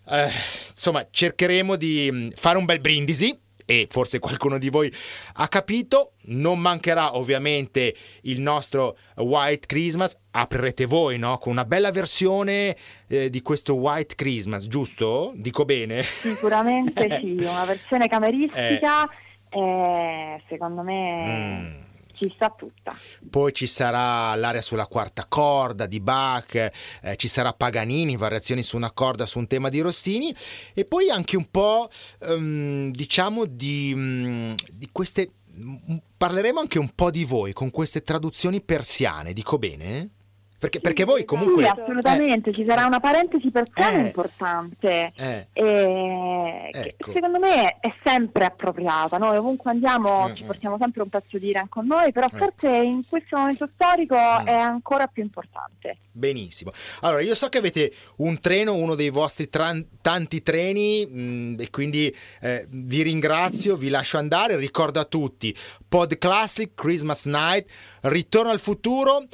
Eh, 0.07 0.29
insomma, 0.69 1.07
cercheremo 1.11 1.77
di 1.77 2.31
fare 2.37 2.59
un 2.59 2.67
bel 2.67 2.79
brindisi 2.79 3.35
e 3.65 3.87
forse 3.91 4.19
qualcuno 4.19 4.59
di 4.59 4.69
voi 4.69 4.93
ha 5.35 5.49
capito, 5.49 6.13
non 6.27 6.59
mancherà 6.59 7.17
ovviamente 7.17 7.95
il 8.23 8.41
nostro 8.41 8.97
White 9.17 9.67
Christmas, 9.67 10.19
aprirete 10.33 10.87
voi 10.87 11.19
no? 11.19 11.39
con 11.39 11.53
una 11.53 11.65
bella 11.65 11.91
versione 11.91 12.77
eh, 13.09 13.31
di 13.31 13.43
questo 13.43 13.75
White 13.75 14.15
Christmas, 14.15 14.67
giusto? 14.67 15.33
Dico 15.37 15.65
bene? 15.65 16.03
Sicuramente 16.03 17.09
sì, 17.21 17.37
una 17.41 17.65
versione 17.65 18.09
cameristica, 18.09 19.09
eh. 19.51 19.59
eh, 19.59 20.43
secondo 20.49 20.83
me... 20.83 21.81
Mm 21.81 21.94
ci 22.15 22.31
sta 22.35 22.51
tutta. 22.51 22.97
Poi 23.29 23.53
ci 23.53 23.67
sarà 23.67 24.35
l'aria 24.35 24.63
sulla 24.63 24.87
quarta 24.87 25.27
corda 25.29 25.87
di 25.87 26.01
Bach, 26.01 26.55
eh, 26.55 26.73
ci 27.17 27.29
sarà 27.29 27.53
Paganini, 27.53 28.17
variazioni 28.17 28.63
su 28.63 28.77
una 28.77 28.93
corda 28.93 29.27
su 29.27 29.39
un 29.39 29.47
tema 29.47 29.69
di 29.69 29.81
Rossini 29.81 30.35
e 30.73 30.85
poi 30.85 31.11
anche 31.11 31.37
un 31.37 31.51
po' 31.51 31.89
um, 32.21 32.91
diciamo 32.91 33.45
di, 33.45 33.93
um, 33.95 34.55
di 34.73 34.89
queste 34.91 35.31
parleremo 36.17 36.59
anche 36.59 36.79
un 36.79 36.91
po' 36.95 37.11
di 37.11 37.25
voi 37.25 37.53
con 37.53 37.71
queste 37.71 38.03
traduzioni 38.03 38.61
persiane, 38.61 39.33
dico 39.33 39.59
bene? 39.59 40.11
Perché, 40.59 40.81
perché 40.81 41.05
voi 41.05 41.25
comunque... 41.25 41.65
Sì, 41.65 41.69
assolutamente, 41.69 42.51
eh, 42.51 42.53
ci 42.55 42.65
sarà 42.65 42.87
una 42.87 43.01
parentesi 43.01 43.51
persiana 43.51 43.99
eh, 43.99 44.07
importante 44.07 45.13
eh, 45.15 45.49
e 45.53 46.71
ecco. 46.73 47.13
secondo 47.13 47.39
me 47.39 47.79
è 47.81 47.93
sempre 48.03 48.47
appropriata. 48.47 49.19
Noi 49.19 49.37
ovunque 49.37 49.73
andiamo 49.73 50.29
mm, 50.29 50.35
ci 50.35 50.45
mm. 50.45 50.47
portiamo 50.47 50.77
sempre 50.81 51.03
un 51.03 51.09
pezzo 51.09 51.39
di 51.39 51.49
Iran 51.49 51.69
con 51.69 51.87
noi, 51.87 52.13
però 52.13 52.27
ecco. 52.27 52.39
forse 52.39 52.69
in 52.69 53.03
questo 53.07 53.37
momento 53.37 53.69
storico 53.75 54.17
mm. 54.17 54.47
è 54.47 54.55
ancora 54.55 55.07
più 55.07 55.23
importante. 55.23 55.97
Benissimo. 56.13 56.73
Allora, 57.01 57.21
io 57.21 57.35
so 57.35 57.49
che 57.49 57.59
avete 57.59 57.93
un 58.17 58.41
treno, 58.41 58.75
uno 58.75 58.95
dei 58.95 59.11
vostri 59.11 59.51
tran- 59.51 59.87
tanti 60.01 60.43
treni 60.43 61.05
mh, 61.05 61.57
e 61.59 61.71
quindi 61.71 62.15
eh, 62.41 62.67
vi 62.71 63.03
ringrazio, 63.03 63.77
vi 63.77 63.89
lascio 63.89 64.17
andare, 64.17 64.57
ricordo 64.57 65.01
a 65.01 65.05
tutti, 65.05 65.55
Pod 65.87 66.17
Classic, 66.17 66.73
Christmas 66.75 67.27
Night, 67.27 67.69
Ritorno 68.05 68.51
al 68.51 68.61
futuro 68.61 69.25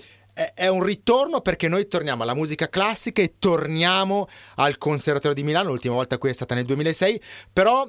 è 0.54 0.68
un 0.68 0.82
ritorno 0.82 1.40
perché 1.40 1.68
noi 1.68 1.86
torniamo 1.86 2.22
alla 2.22 2.34
musica 2.34 2.68
classica 2.68 3.20
e 3.20 3.34
torniamo 3.38 4.26
al 4.56 4.78
Conservatorio 4.78 5.34
di 5.34 5.42
Milano, 5.42 5.68
l'ultima 5.68 5.94
volta 5.94 6.16
qui 6.16 6.30
è 6.30 6.32
stata 6.32 6.54
nel 6.54 6.64
2006, 6.64 7.20
però 7.52 7.86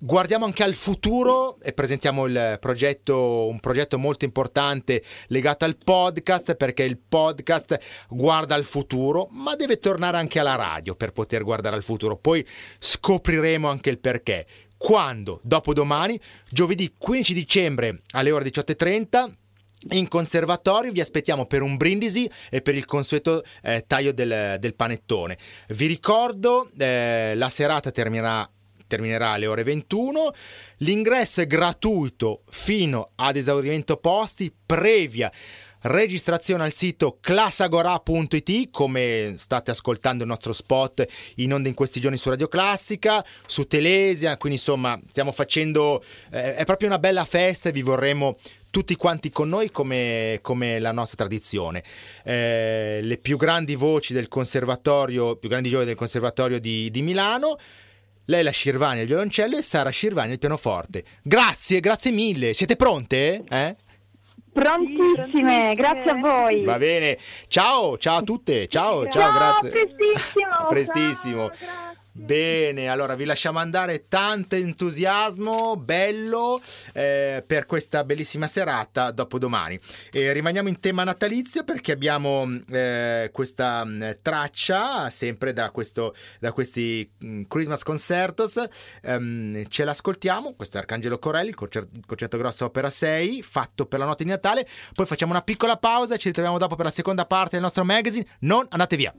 guardiamo 0.00 0.44
anche 0.44 0.64
al 0.64 0.74
futuro 0.74 1.56
e 1.60 1.72
presentiamo 1.72 2.24
progetto, 2.58 3.46
un 3.46 3.60
progetto 3.60 3.98
molto 3.98 4.24
importante 4.24 5.02
legato 5.28 5.64
al 5.64 5.76
podcast 5.76 6.56
perché 6.56 6.82
il 6.82 6.98
podcast 6.98 7.78
guarda 8.08 8.56
al 8.56 8.64
futuro 8.64 9.28
ma 9.30 9.54
deve 9.54 9.78
tornare 9.78 10.16
anche 10.16 10.40
alla 10.40 10.56
radio 10.56 10.96
per 10.96 11.12
poter 11.12 11.44
guardare 11.44 11.76
al 11.76 11.84
futuro. 11.84 12.16
Poi 12.16 12.44
scopriremo 12.78 13.68
anche 13.68 13.90
il 13.90 14.00
perché. 14.00 14.46
Quando? 14.76 15.38
Dopodomani 15.44 16.18
giovedì 16.50 16.92
15 16.98 17.34
dicembre 17.34 18.02
alle 18.10 18.32
ore 18.32 18.44
18.30 18.44 19.41
in 19.90 20.08
conservatorio 20.08 20.92
vi 20.92 21.00
aspettiamo 21.00 21.46
per 21.46 21.62
un 21.62 21.76
brindisi 21.76 22.30
e 22.50 22.62
per 22.62 22.74
il 22.74 22.84
consueto 22.84 23.42
eh, 23.62 23.84
taglio 23.86 24.12
del, 24.12 24.56
del, 24.58 24.74
panettone. 24.74 25.36
Vi 25.68 25.86
ricordo, 25.86 26.70
eh, 26.78 27.34
la 27.34 27.48
serata 27.48 27.90
terminerà, 27.90 28.48
terminerà 28.86 29.30
alle 29.30 29.46
ore 29.46 29.62
21. 29.62 30.30
L'ingresso 30.78 31.40
è 31.40 31.46
gratuito 31.46 32.42
fino 32.50 33.10
ad 33.16 33.36
esaurimento 33.36 33.96
posti, 33.96 34.52
previa 34.64 35.30
registrazione 35.82 36.64
al 36.64 36.72
sito 36.72 37.18
classagora.it 37.20 38.70
come 38.70 39.34
state 39.36 39.70
ascoltando 39.70 40.22
il 40.22 40.28
nostro 40.28 40.52
spot 40.52 41.04
in 41.36 41.52
onda 41.52 41.68
in 41.68 41.74
questi 41.74 42.00
giorni 42.00 42.16
su 42.16 42.28
Radio 42.28 42.48
Classica, 42.48 43.24
su 43.46 43.66
Telesia, 43.66 44.36
quindi 44.36 44.58
insomma 44.58 45.00
stiamo 45.08 45.32
facendo, 45.32 46.02
eh, 46.30 46.56
è 46.56 46.64
proprio 46.64 46.88
una 46.88 46.98
bella 46.98 47.24
festa 47.24 47.68
e 47.68 47.72
vi 47.72 47.82
vorremmo 47.82 48.36
tutti 48.72 48.96
quanti 48.96 49.28
con 49.28 49.50
noi 49.50 49.70
come, 49.70 50.38
come 50.40 50.78
la 50.78 50.92
nostra 50.92 51.18
tradizione. 51.18 51.84
Eh, 52.24 53.00
le 53.02 53.18
più 53.18 53.36
grandi 53.36 53.76
voci 53.76 54.14
del 54.14 54.28
conservatorio, 54.28 55.36
più 55.36 55.50
grandi 55.50 55.68
giovani 55.68 55.88
del 55.88 55.96
conservatorio 55.96 56.58
di, 56.58 56.90
di 56.90 57.02
Milano. 57.02 57.56
Lei 58.24 58.42
la 58.42 58.50
Shirvani 58.50 59.00
al 59.00 59.06
violoncello 59.06 59.58
e 59.58 59.62
Sara 59.62 59.92
Shirvani 59.92 60.32
al 60.32 60.38
pianoforte. 60.38 61.04
Grazie, 61.22 61.80
grazie 61.80 62.12
mille. 62.12 62.54
Siete 62.54 62.76
pronte? 62.76 63.44
Eh? 63.46 63.76
Prontissime, 64.52 65.74
grazie 65.74 66.10
a 66.10 66.14
voi. 66.14 66.64
Va 66.64 66.78
bene. 66.78 67.18
Ciao, 67.48 67.98
ciao 67.98 68.18
a 68.18 68.22
tutte. 68.22 68.68
Ciao, 68.68 69.06
ciao, 69.08 69.10
ciao 69.10 69.32
grazie. 69.32 69.70
Prestissimo. 69.70 70.66
prestissimo. 70.68 71.50
Ciao, 71.50 71.91
Bene, 72.14 72.88
allora 72.88 73.14
vi 73.14 73.24
lasciamo 73.24 73.58
andare 73.58 74.06
tanto 74.06 74.54
entusiasmo, 74.54 75.78
bello 75.78 76.60
eh, 76.92 77.42
per 77.46 77.64
questa 77.64 78.04
bellissima 78.04 78.46
serata 78.46 79.10
dopodomani. 79.12 79.80
E 80.10 80.30
rimaniamo 80.30 80.68
in 80.68 80.78
tema 80.78 81.04
natalizio 81.04 81.64
perché 81.64 81.92
abbiamo 81.92 82.46
eh, 82.70 83.30
questa 83.32 83.82
mm, 83.86 84.02
traccia 84.20 85.08
sempre 85.08 85.54
da, 85.54 85.70
questo, 85.70 86.14
da 86.38 86.52
questi 86.52 87.10
mm, 87.24 87.44
Christmas 87.48 87.82
Concertos. 87.82 88.62
Um, 89.04 89.66
ce 89.68 89.84
l'ascoltiamo, 89.84 90.52
questo 90.54 90.76
è 90.76 90.80
Arcangelo 90.80 91.18
Corelli, 91.18 91.48
il 91.48 91.54
concerto, 91.54 91.96
il 91.96 92.04
concerto 92.04 92.36
grosso 92.36 92.66
opera 92.66 92.90
6, 92.90 93.42
fatto 93.42 93.86
per 93.86 93.98
la 93.98 94.04
notte 94.04 94.24
di 94.24 94.30
Natale. 94.30 94.68
Poi 94.94 95.06
facciamo 95.06 95.32
una 95.32 95.40
piccola 95.40 95.78
pausa 95.78 96.16
e 96.16 96.18
ci 96.18 96.28
ritroviamo 96.28 96.58
dopo 96.58 96.76
per 96.76 96.84
la 96.84 96.90
seconda 96.90 97.24
parte 97.24 97.52
del 97.52 97.62
nostro 97.62 97.84
magazine. 97.84 98.26
Non 98.40 98.66
andate 98.68 98.96
via. 98.96 99.14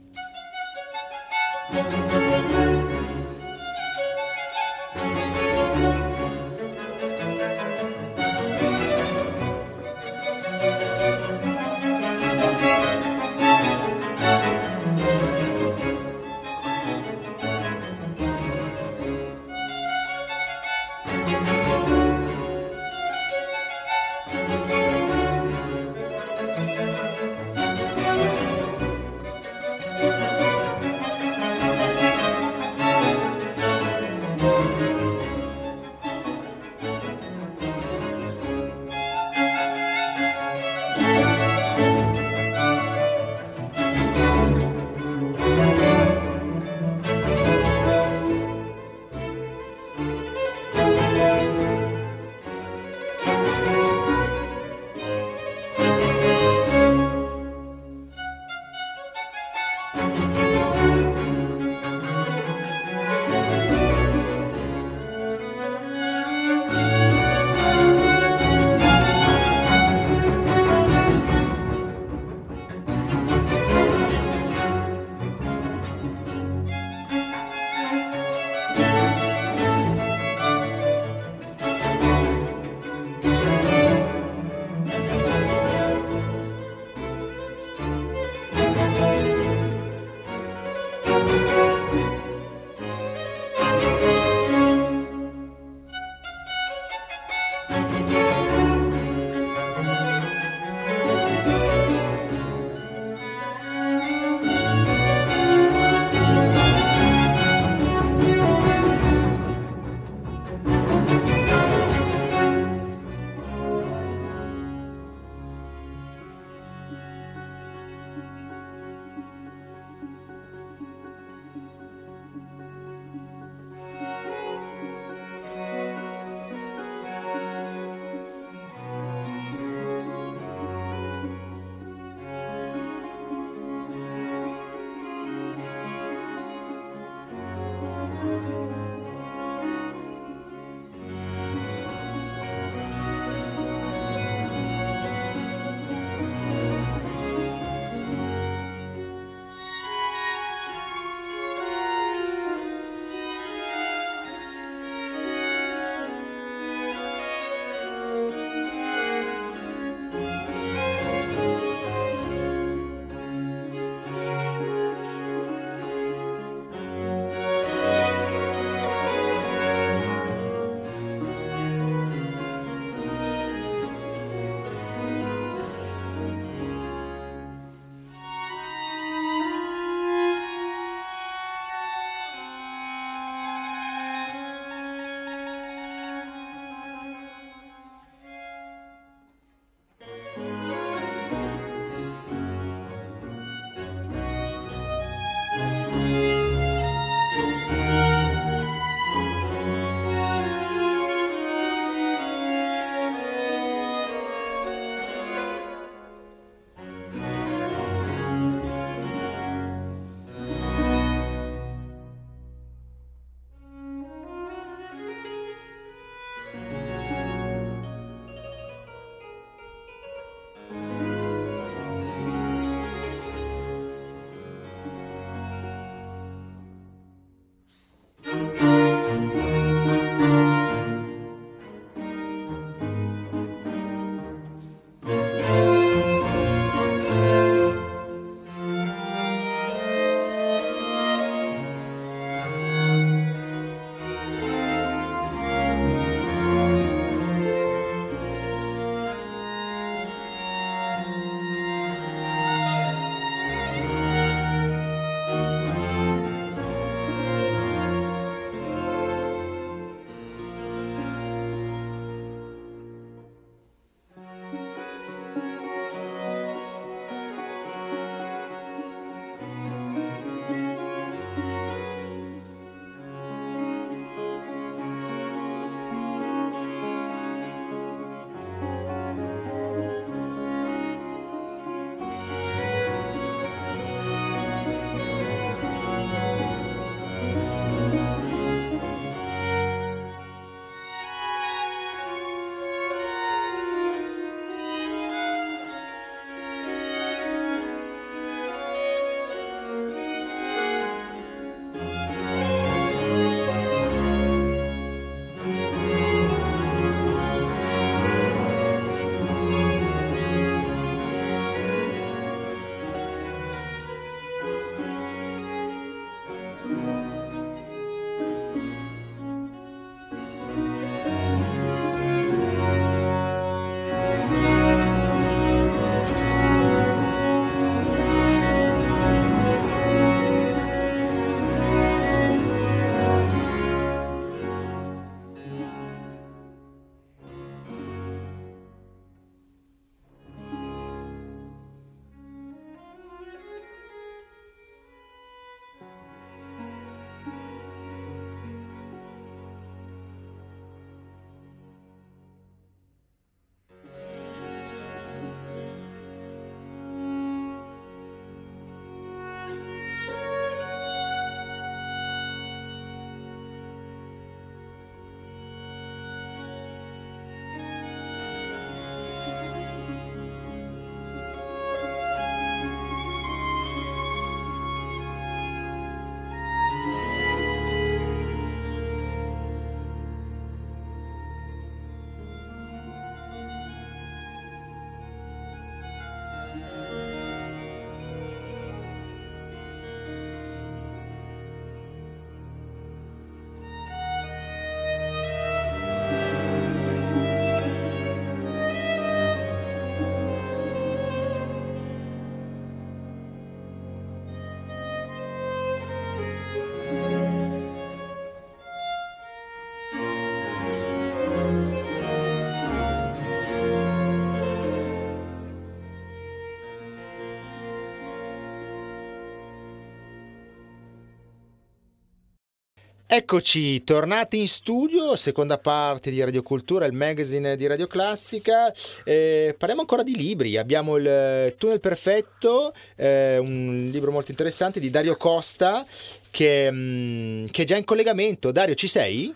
Eccoci, 423.16 423.84
tornati 423.84 424.40
in 424.40 424.48
studio, 424.48 425.14
seconda 425.14 425.56
parte 425.56 426.10
di 426.10 426.20
Radio 426.20 426.42
Cultura, 426.42 426.84
il 426.84 426.94
magazine 426.94 427.54
di 427.54 427.64
Radio 427.68 427.86
Classica. 427.86 428.72
Eh, 429.04 429.54
parliamo 429.56 429.82
ancora 429.82 430.02
di 430.02 430.16
libri. 430.16 430.56
Abbiamo 430.56 430.96
il 430.96 431.54
Tunnel 431.56 431.78
Perfetto, 431.78 432.72
eh, 432.96 433.38
un 433.38 433.88
libro 433.92 434.10
molto 434.10 434.32
interessante 434.32 434.80
di 434.80 434.90
Dario 434.90 435.14
Costa, 435.14 435.86
che, 436.28 436.68
mh, 436.68 436.74
mm, 436.74 437.44
che, 437.52 437.62
è 437.62 437.64
già 437.64 437.76
in 437.76 437.84
collegamento. 437.84 438.50
Dario, 438.50 438.74
ci 438.74 438.88
sei? 438.88 439.32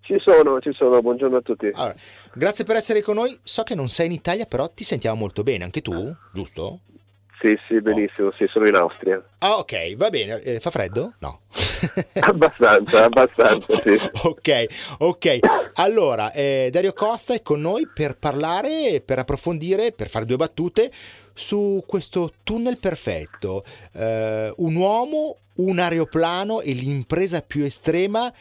Ci 0.00 0.18
sono, 0.18 0.58
ci 0.58 0.72
sono, 0.72 1.00
buongiorno 1.00 1.36
a 1.36 1.42
tutti. 1.42 1.70
Allora, 1.74 1.94
grazie 2.34 2.64
per 2.64 2.74
essere 2.74 3.02
con 3.02 3.14
noi. 3.14 3.38
So 3.44 3.62
che 3.62 3.76
non 3.76 3.88
sei 3.88 4.06
in 4.06 4.12
Italia, 4.14 4.46
però 4.46 4.68
ti 4.68 4.82
sentiamo 4.82 5.16
molto 5.16 5.44
bene, 5.44 5.62
anche 5.62 5.80
tu, 5.80 6.12
giusto? 6.32 6.80
Sì, 7.46 7.56
sì, 7.68 7.80
benissimo, 7.80 8.28
oh. 8.28 8.34
sì, 8.36 8.46
sono 8.48 8.66
in 8.66 8.74
Austria. 8.74 9.22
Ah, 9.38 9.58
ok, 9.58 9.94
va 9.94 10.10
bene. 10.10 10.40
Eh, 10.40 10.58
fa 10.58 10.70
freddo? 10.70 11.12
No. 11.20 11.42
abbastanza, 12.18 13.04
abbastanza, 13.04 13.80
sì. 13.82 13.96
ok, 14.24 14.66
ok. 14.98 15.38
Allora, 15.74 16.32
eh, 16.32 16.70
Dario 16.72 16.92
Costa 16.92 17.34
è 17.34 17.42
con 17.42 17.60
noi 17.60 17.86
per 17.86 18.16
parlare, 18.16 19.00
per 19.04 19.20
approfondire, 19.20 19.92
per 19.92 20.08
fare 20.08 20.24
due 20.24 20.36
battute 20.36 20.90
su 21.32 21.84
questo 21.86 22.32
tunnel 22.42 22.78
perfetto. 22.78 23.64
Eh, 23.92 24.52
un 24.56 24.74
uomo, 24.74 25.36
un 25.56 25.78
aeroplano 25.78 26.62
e 26.62 26.72
l'impresa 26.72 27.42
più 27.42 27.62
estrema 27.62 28.32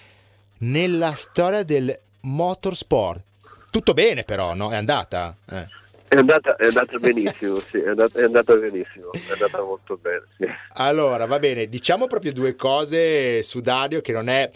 nella 0.59 1.13
storia 1.13 1.61
del 1.61 1.95
motorsport. 2.21 3.21
Tutto 3.69 3.93
bene 3.93 4.23
però, 4.23 4.55
no? 4.55 4.71
È 4.71 4.75
andata? 4.75 5.35
Eh. 5.47 5.83
È 6.15 6.19
andata, 6.19 6.55
è 6.55 6.67
andata 6.67 6.97
benissimo, 6.99 7.59
sì, 7.59 7.77
è 7.77 7.89
andata, 7.89 8.19
è 8.19 8.23
andata, 8.23 8.55
benissimo, 8.55 9.11
è 9.11 9.33
andata 9.33 9.61
molto 9.61 9.97
bene. 9.97 10.23
Sì. 10.37 10.45
Allora, 10.75 11.25
va 11.25 11.39
bene, 11.39 11.67
diciamo 11.67 12.07
proprio 12.07 12.31
due 12.31 12.55
cose 12.55 13.43
su 13.43 13.59
Dario 13.59 13.99
che 13.99 14.13
non 14.13 14.29
è 14.29 14.49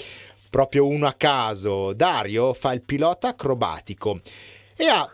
proprio 0.49 0.87
uno 0.87 1.05
a 1.05 1.13
caso. 1.17 1.91
Dario 1.91 2.53
fa 2.53 2.71
il 2.71 2.81
pilota 2.81 3.27
acrobatico 3.27 4.21
e 4.77 4.87
ha 4.87 5.09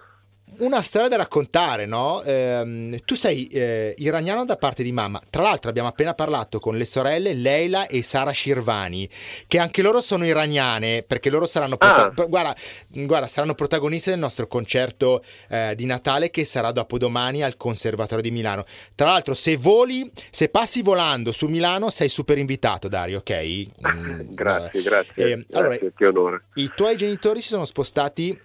una 0.58 0.82
storia 0.82 1.08
da 1.10 1.18
raccontare, 1.18 1.86
no? 1.86 2.22
Eh, 2.22 3.02
tu 3.04 3.16
sei 3.16 3.48
eh, 3.48 3.94
iraniano 3.98 4.46
da 4.46 4.56
parte 4.56 4.84
di 4.84 4.92
mamma. 4.92 5.20
Tra 5.30 5.42
l'altro 5.42 5.70
abbiamo 5.70 5.90
appena 5.90 6.14
parlato 6.14 6.60
con 6.60 6.78
le 6.78 6.86
sorelle 6.86 7.34
Leila 7.34 7.88
e 7.88 8.04
Sara 8.04 8.32
Shirvani, 8.32 9.10
che 9.48 9.60
anche 9.60 9.82
loro 9.82 10.02
sono 10.02 10.26
iraniane, 10.26 11.04
perché 11.04 11.30
loro 11.30 11.46
saranno, 11.46 11.78
prota- 11.78 12.14
ah. 12.16 12.26
guarda, 12.26 12.56
guarda, 12.88 13.28
saranno 13.28 13.54
protagoniste 13.54 14.12
del 14.12 14.20
nostro 14.20 14.48
concerto 14.48 15.24
eh, 15.50 15.74
di 15.76 15.86
Natale 15.86 16.30
che 16.30 16.46
sarà 16.46 16.72
dopodomani 16.72 17.44
al 17.44 17.58
Conservatorio 17.58 18.24
di 18.24 18.32
Milano. 18.32 18.64
Tra 18.94 19.08
l'altro, 19.08 19.34
se 19.34 19.58
voli, 19.58 20.10
se 20.30 20.50
passi 20.50 20.82
volando 20.82 21.32
su 21.32 21.48
Milano, 21.48 21.90
sei 21.90 22.08
super 22.10 22.38
invitato, 22.38 22.88
Dario, 22.88 23.18
ok? 23.20 23.68
Mm, 23.94 24.34
grazie, 24.34 24.82
grazie. 24.84 25.32
Eh, 25.32 25.46
allora, 25.52 25.78
che 25.78 26.06
onore. 26.06 26.44
I 26.56 26.72
tuoi 26.74 26.96
genitori 26.96 27.42
si 27.42 27.50
sono 27.50 27.66
spostati 27.66 28.40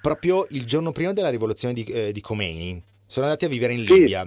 proprio 0.00 0.46
il 0.50 0.64
giorno 0.64 0.92
prima 0.92 1.12
della 1.12 1.30
rivoluzione 1.30 1.74
di, 1.74 1.84
eh, 1.84 2.12
di 2.12 2.20
Khomeini. 2.20 2.82
Sono 3.06 3.26
andati 3.26 3.44
a 3.44 3.48
vivere 3.48 3.74
in 3.74 3.82
Libia. 3.82 4.26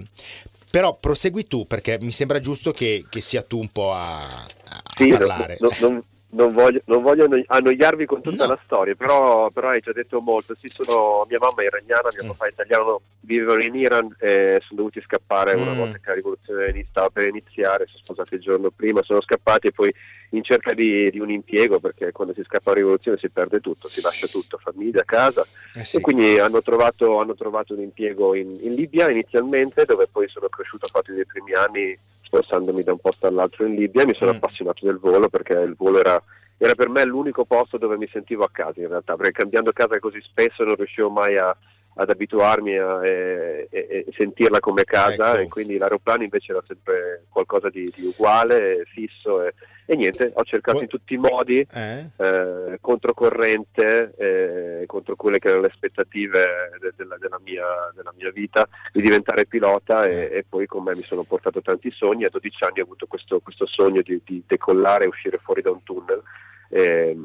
Però 0.70 0.98
prosegui 0.98 1.46
tu 1.46 1.66
perché 1.66 1.98
mi 2.00 2.10
sembra 2.10 2.38
giusto 2.38 2.72
che, 2.72 3.06
che 3.08 3.20
sia 3.20 3.42
tu 3.42 3.58
un 3.58 3.68
po' 3.68 3.92
a, 3.92 4.26
a 4.44 4.82
sì, 4.96 5.08
parlare. 5.08 5.56
Non, 5.60 5.70
non, 5.80 6.04
non, 6.36 6.52
voglio, 6.52 6.80
non, 6.84 7.02
voglio, 7.02 7.26
annoiarvi 7.46 8.04
con 8.04 8.20
tutta 8.20 8.44
no. 8.44 8.52
la 8.52 8.58
storia, 8.64 8.94
però, 8.94 9.50
però, 9.50 9.68
hai 9.68 9.80
già 9.80 9.92
detto 9.92 10.20
molto. 10.20 10.54
Sì, 10.60 10.70
sono, 10.72 11.26
mia 11.28 11.38
mamma 11.40 11.62
è 11.62 11.66
iraniana, 11.66 12.10
mio 12.12 12.24
mm. 12.24 12.28
papà 12.28 12.46
è 12.46 12.50
italiano, 12.50 13.00
vivevano 13.20 13.62
in 13.62 13.74
Iran 13.74 14.14
e 14.20 14.60
sono 14.62 14.80
dovuti 14.80 15.00
scappare 15.00 15.56
mm. 15.56 15.60
una 15.60 15.74
volta 15.74 15.98
che 15.98 16.08
la 16.08 16.14
rivoluzione 16.14 16.86
stava 16.88 17.08
per 17.08 17.28
iniziare, 17.28 17.86
sono 17.86 18.02
sposati 18.02 18.34
il 18.34 18.40
giorno 18.40 18.70
prima, 18.70 19.02
sono 19.02 19.22
scappati 19.22 19.68
e 19.68 19.72
poi 19.72 19.92
in 20.30 20.42
cerca 20.42 20.74
di, 20.74 21.10
di, 21.10 21.20
un 21.20 21.30
impiego 21.30 21.78
perché 21.78 22.12
quando 22.12 22.34
si 22.34 22.42
scappa 22.44 22.70
la 22.70 22.76
rivoluzione 22.76 23.16
si 23.18 23.30
perde 23.30 23.60
tutto, 23.60 23.88
si 23.88 24.02
lascia 24.02 24.26
tutto, 24.26 24.58
famiglia, 24.58 25.02
casa 25.04 25.46
eh 25.74 25.84
sì. 25.84 25.96
e 25.96 26.00
quindi 26.00 26.38
hanno 26.38 26.60
trovato, 26.62 27.18
hanno 27.18 27.34
trovato 27.34 27.72
un 27.72 27.80
impiego 27.80 28.34
in, 28.34 28.58
in, 28.60 28.74
Libia 28.74 29.10
inizialmente 29.10 29.84
dove 29.84 30.06
poi 30.10 30.28
sono 30.28 30.48
cresciuto 30.48 30.86
a 30.86 30.90
parte 30.92 31.12
dei 31.12 31.24
primi 31.24 31.52
anni 31.54 31.98
spostandomi 32.26 32.82
da 32.82 32.92
un 32.92 32.98
posto 32.98 33.26
all'altro 33.26 33.64
in 33.64 33.74
Libia 33.74 34.04
mi 34.04 34.14
sono 34.14 34.32
mm. 34.32 34.36
appassionato 34.36 34.84
del 34.84 34.98
volo 34.98 35.28
perché 35.28 35.54
il 35.54 35.74
volo 35.76 36.00
era, 36.00 36.20
era, 36.58 36.74
per 36.74 36.88
me 36.88 37.04
l'unico 37.04 37.44
posto 37.44 37.78
dove 37.78 37.96
mi 37.96 38.08
sentivo 38.12 38.44
a 38.44 38.50
casa 38.52 38.80
in 38.80 38.88
realtà 38.88 39.16
perché 39.16 39.32
cambiando 39.32 39.72
casa 39.72 39.98
così 39.98 40.20
spesso 40.20 40.64
non 40.64 40.74
riuscivo 40.74 41.08
mai 41.10 41.36
a 41.36 41.56
ad 41.98 42.10
abituarmi 42.10 42.76
a 42.76 43.06
e, 43.06 43.68
e, 43.70 43.86
e 43.88 44.06
sentirla 44.14 44.60
come 44.60 44.84
casa 44.84 45.32
ecco. 45.32 45.40
e 45.40 45.48
quindi 45.48 45.78
l'aeroplano 45.78 46.24
invece 46.24 46.52
era 46.52 46.62
sempre 46.66 47.24
qualcosa 47.30 47.70
di, 47.70 47.90
di 47.94 48.04
uguale, 48.04 48.84
fisso 48.84 49.42
e, 49.42 49.54
e, 49.86 49.96
niente, 49.96 50.32
ho 50.34 50.42
cercato 50.42 50.80
in 50.80 50.88
tutti 50.88 51.14
i 51.14 51.18
modi 51.18 51.66
eh? 51.72 52.10
Eh, 52.16 52.78
controcorrente, 52.80 54.14
eh, 54.18 54.86
contro 54.86 55.14
quelle 55.16 55.38
che 55.38 55.48
erano 55.48 55.62
le 55.62 55.68
aspettative 55.68 56.44
de, 56.80 56.92
de, 56.96 57.04
de, 57.04 57.16
della, 57.18 57.40
mia, 57.42 57.64
della, 57.94 58.12
mia, 58.16 58.30
vita 58.30 58.68
di 58.92 59.00
diventare 59.00 59.46
pilota 59.46 60.04
e, 60.04 60.30
e, 60.32 60.44
poi 60.48 60.66
con 60.66 60.82
me 60.82 60.94
mi 60.94 61.02
sono 61.02 61.22
portato 61.22 61.62
tanti 61.62 61.90
sogni, 61.90 62.24
a 62.24 62.30
12 62.30 62.64
anni 62.64 62.80
ho 62.80 62.84
avuto 62.84 63.06
questo, 63.06 63.40
questo 63.40 63.66
sogno 63.66 64.02
di, 64.02 64.20
di 64.24 64.42
decollare 64.46 65.04
e 65.04 65.08
uscire 65.08 65.38
fuori 65.42 65.62
da 65.62 65.70
un 65.70 65.82
tunnel 65.82 66.22
eh, 66.68 67.16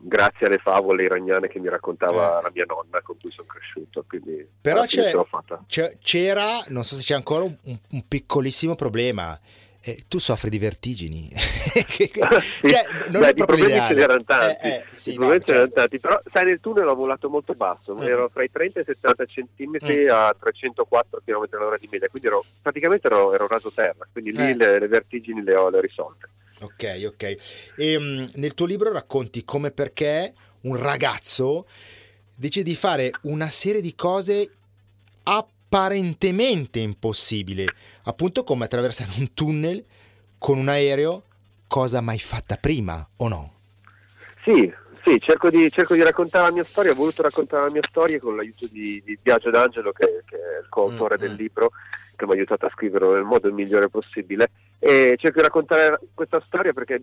grazie 0.00 0.46
alle 0.46 0.58
favole 0.58 1.04
iraniane 1.04 1.48
che 1.48 1.58
mi 1.58 1.68
raccontava 1.68 2.38
eh. 2.38 2.42
la 2.42 2.50
mia 2.52 2.64
nonna 2.66 3.00
con 3.02 3.16
cui 3.20 3.30
sono 3.30 3.46
cresciuto. 3.46 4.04
Quindi 4.08 4.46
Però 4.60 4.84
c'è, 4.84 5.12
c'era, 6.00 6.64
non 6.68 6.84
so 6.84 6.94
se 6.94 7.02
c'è 7.02 7.14
ancora 7.14 7.44
un, 7.44 7.56
un 7.62 8.04
piccolissimo 8.06 8.74
problema. 8.74 9.38
Eh, 9.88 10.04
tu 10.06 10.18
soffri 10.18 10.50
di 10.50 10.58
vertigini, 10.58 11.30
cioè, 11.32 12.84
non 13.08 13.22
Beh, 13.22 13.28
è 13.28 13.32
proprio 13.32 13.64
problemi 13.64 13.80
ce 13.88 13.94
n'erano 13.94 14.22
tanti, 14.22 14.66
eh, 14.66 14.68
eh, 14.68 14.84
sì, 14.92 15.16
no, 15.16 15.30
certo. 15.38 15.70
tanti, 15.70 15.98
però 15.98 16.20
sai 16.30 16.44
nel 16.44 16.60
tunnel 16.60 16.86
ho 16.88 16.94
volato 16.94 17.30
molto 17.30 17.54
basso, 17.54 17.94
uh 17.94 18.02
ero 18.02 18.28
fra 18.28 18.44
i 18.44 18.50
30 18.50 18.80
e 18.80 18.82
i 18.82 18.84
70 18.84 19.24
cm 19.24 19.76
uh 19.80 20.12
a 20.12 20.36
304 20.38 21.22
km 21.24 21.46
all'ora 21.52 21.78
di 21.78 21.88
media, 21.90 22.06
quindi 22.08 22.28
ero, 22.28 22.44
praticamente 22.60 23.06
ero, 23.06 23.32
ero 23.32 23.46
raso 23.46 23.72
terra, 23.72 24.06
quindi 24.12 24.32
lì 24.32 24.50
eh. 24.50 24.56
le, 24.56 24.78
le, 24.78 24.88
vertigini 24.88 25.42
le 25.42 25.54
ho, 25.54 25.70
le 25.70 25.78
ho 25.78 25.80
risolte. 25.80 26.28
Ok, 26.60 27.04
ok. 27.06 27.36
E, 27.76 27.96
um, 27.96 28.28
nel 28.34 28.52
tuo 28.52 28.66
libro 28.66 28.92
racconti 28.92 29.42
come 29.42 29.70
perché 29.70 30.34
un 30.62 30.76
ragazzo 30.76 31.66
decide 32.36 32.68
di 32.68 32.76
fare 32.76 33.10
una 33.22 33.48
serie 33.48 33.80
di 33.80 33.94
cose 33.94 34.50
apparentemente 35.68 36.78
impossibili, 36.78 37.66
appunto 38.04 38.42
come 38.42 38.64
attraversare 38.64 39.10
un 39.18 39.34
tunnel 39.34 39.84
con 40.38 40.56
un 40.56 40.68
aereo, 40.68 41.24
cosa 41.66 42.00
mai 42.00 42.18
fatta 42.18 42.56
prima 42.56 43.06
o 43.18 43.28
no? 43.28 43.52
Sì, 44.44 44.72
sì, 45.04 45.20
cerco 45.20 45.50
di, 45.50 45.70
cerco 45.70 45.92
di, 45.92 46.02
raccontare 46.02 46.46
la 46.46 46.52
mia 46.52 46.64
storia, 46.64 46.92
ho 46.92 46.94
voluto 46.94 47.20
raccontare 47.20 47.64
la 47.64 47.70
mia 47.70 47.82
storia 47.86 48.18
con 48.18 48.36
l'aiuto 48.36 48.66
di, 48.70 49.02
di 49.04 49.18
Biagio 49.20 49.50
D'Angelo, 49.50 49.92
che, 49.92 50.22
che, 50.24 50.36
è 50.36 50.60
il 50.62 50.68
coautore 50.70 51.16
mm-hmm. 51.16 51.26
del 51.26 51.34
mm. 51.34 51.38
libro, 51.38 51.70
che 52.16 52.24
mi 52.24 52.32
ha 52.32 52.34
aiutato 52.34 52.64
a 52.64 52.70
scriverlo 52.70 53.12
nel 53.12 53.24
modo 53.24 53.52
migliore 53.52 53.90
possibile. 53.90 54.50
E 54.78 55.16
cerco 55.18 55.36
di 55.36 55.44
raccontare 55.44 56.00
questa 56.14 56.42
storia 56.46 56.72
perché 56.72 57.02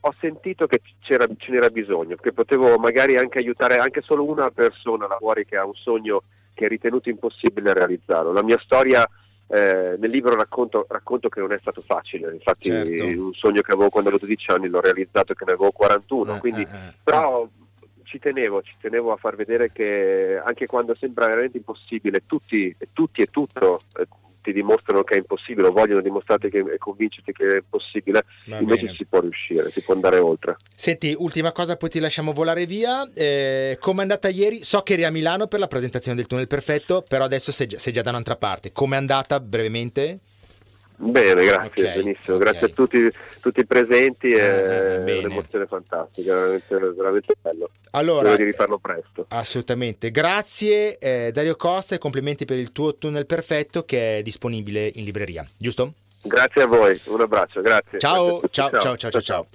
ho 0.00 0.14
sentito 0.18 0.66
che 0.66 0.80
ce 1.00 1.16
n'era 1.48 1.70
bisogno, 1.70 2.16
che 2.16 2.32
potevo 2.32 2.76
magari 2.78 3.16
anche 3.16 3.38
aiutare 3.38 3.78
anche 3.78 4.00
solo 4.00 4.24
una 4.24 4.50
persona 4.50 5.06
là 5.06 5.16
fuori 5.18 5.44
che 5.44 5.56
ha 5.56 5.64
un 5.64 5.74
sogno 5.74 6.22
che 6.60 6.66
è 6.66 6.68
ritenuto 6.68 7.08
impossibile 7.08 7.72
realizzarlo. 7.72 8.32
La 8.32 8.42
mia 8.42 8.58
storia 8.58 9.08
eh, 9.46 9.96
nel 9.98 10.10
libro 10.10 10.36
racconto, 10.36 10.84
racconto, 10.90 11.30
che 11.30 11.40
non 11.40 11.52
è 11.52 11.58
stato 11.58 11.80
facile, 11.80 12.34
infatti 12.34 12.68
certo. 12.68 13.04
un 13.04 13.32
sogno 13.32 13.62
che 13.62 13.72
avevo 13.72 13.88
quando 13.88 14.10
avevo 14.10 14.26
12 14.26 14.50
anni 14.50 14.68
l'ho 14.68 14.80
realizzato 14.80 15.32
che 15.32 15.44
ne 15.46 15.52
avevo 15.52 15.72
41, 15.72 16.36
eh, 16.36 16.38
quindi, 16.38 16.60
eh, 16.60 16.94
però 17.02 17.48
ci 18.02 18.18
tenevo, 18.18 18.60
ci 18.60 18.74
tenevo 18.78 19.12
a 19.12 19.16
far 19.16 19.36
vedere 19.36 19.72
che 19.72 20.38
anche 20.44 20.66
quando 20.66 20.94
sembra 20.94 21.28
veramente 21.28 21.56
impossibile, 21.56 22.24
tutti, 22.26 22.76
tutti 22.92 23.22
e 23.22 23.26
tutto 23.26 23.80
eh, 23.96 24.06
ti 24.42 24.52
dimostrano 24.52 25.02
che 25.02 25.14
è 25.14 25.18
impossibile 25.18 25.68
o 25.68 25.72
vogliono 25.72 26.00
dimostrarti 26.00 26.48
che 26.50 26.58
e 26.58 26.78
convincerti 26.78 27.32
che 27.32 27.56
è 27.58 27.62
possibile, 27.68 28.24
Va 28.46 28.58
invece 28.58 28.84
bene. 28.84 28.96
si 28.96 29.04
può 29.06 29.20
riuscire, 29.20 29.70
si 29.70 29.82
può 29.82 29.94
andare 29.94 30.18
oltre. 30.18 30.56
Senti, 30.74 31.14
ultima 31.16 31.52
cosa, 31.52 31.76
poi 31.76 31.88
ti 31.88 31.98
lasciamo 32.00 32.32
volare 32.32 32.66
via. 32.66 33.08
Eh, 33.14 33.76
Come 33.80 33.98
è 33.98 34.02
andata 34.02 34.28
ieri? 34.28 34.62
So 34.62 34.80
che 34.80 34.94
eri 34.94 35.04
a 35.04 35.10
Milano 35.10 35.46
per 35.46 35.60
la 35.60 35.66
presentazione 35.68 36.16
del 36.16 36.26
tunnel 36.26 36.46
perfetto, 36.46 37.02
però 37.06 37.24
adesso 37.24 37.52
sei 37.52 37.66
già, 37.66 37.78
sei 37.78 37.92
già 37.92 38.02
da 38.02 38.10
un'altra 38.10 38.36
parte. 38.36 38.72
Come 38.72 38.96
è 38.96 38.98
andata 38.98 39.40
brevemente? 39.40 40.20
Bene, 41.02 41.46
grazie, 41.46 41.82
okay, 41.82 42.02
benissimo, 42.02 42.36
okay. 42.36 42.38
grazie 42.40 42.66
a 42.66 42.68
tutti, 42.68 43.10
tutti 43.40 43.60
i 43.60 43.66
presenti, 43.66 44.32
è 44.32 45.06
eh, 45.06 45.18
un'emozione 45.24 45.64
fantastica, 45.64 46.34
veramente, 46.34 46.78
veramente 46.94 47.34
bello. 47.40 47.70
Allora, 47.92 48.20
Spero 48.20 48.36
di 48.36 48.44
rifarlo 48.44 48.78
presto. 48.78 49.24
Assolutamente, 49.28 50.10
grazie 50.10 50.98
eh, 50.98 51.30
Dario 51.32 51.56
Costa 51.56 51.94
e 51.94 51.98
complimenti 51.98 52.44
per 52.44 52.58
il 52.58 52.70
tuo 52.72 52.96
tunnel 52.96 53.24
perfetto 53.24 53.84
che 53.86 54.18
è 54.18 54.22
disponibile 54.22 54.90
in 54.94 55.04
libreria, 55.04 55.46
giusto? 55.56 55.94
Grazie 56.22 56.62
a 56.62 56.66
voi, 56.66 57.00
un 57.06 57.20
abbraccio, 57.22 57.62
grazie. 57.62 57.98
Ciao, 57.98 58.40
grazie 58.40 58.48
ciao, 58.50 58.70
ciao, 58.70 58.96
ciao, 58.96 59.10
ciao, 59.10 59.20
ciao. 59.22 59.46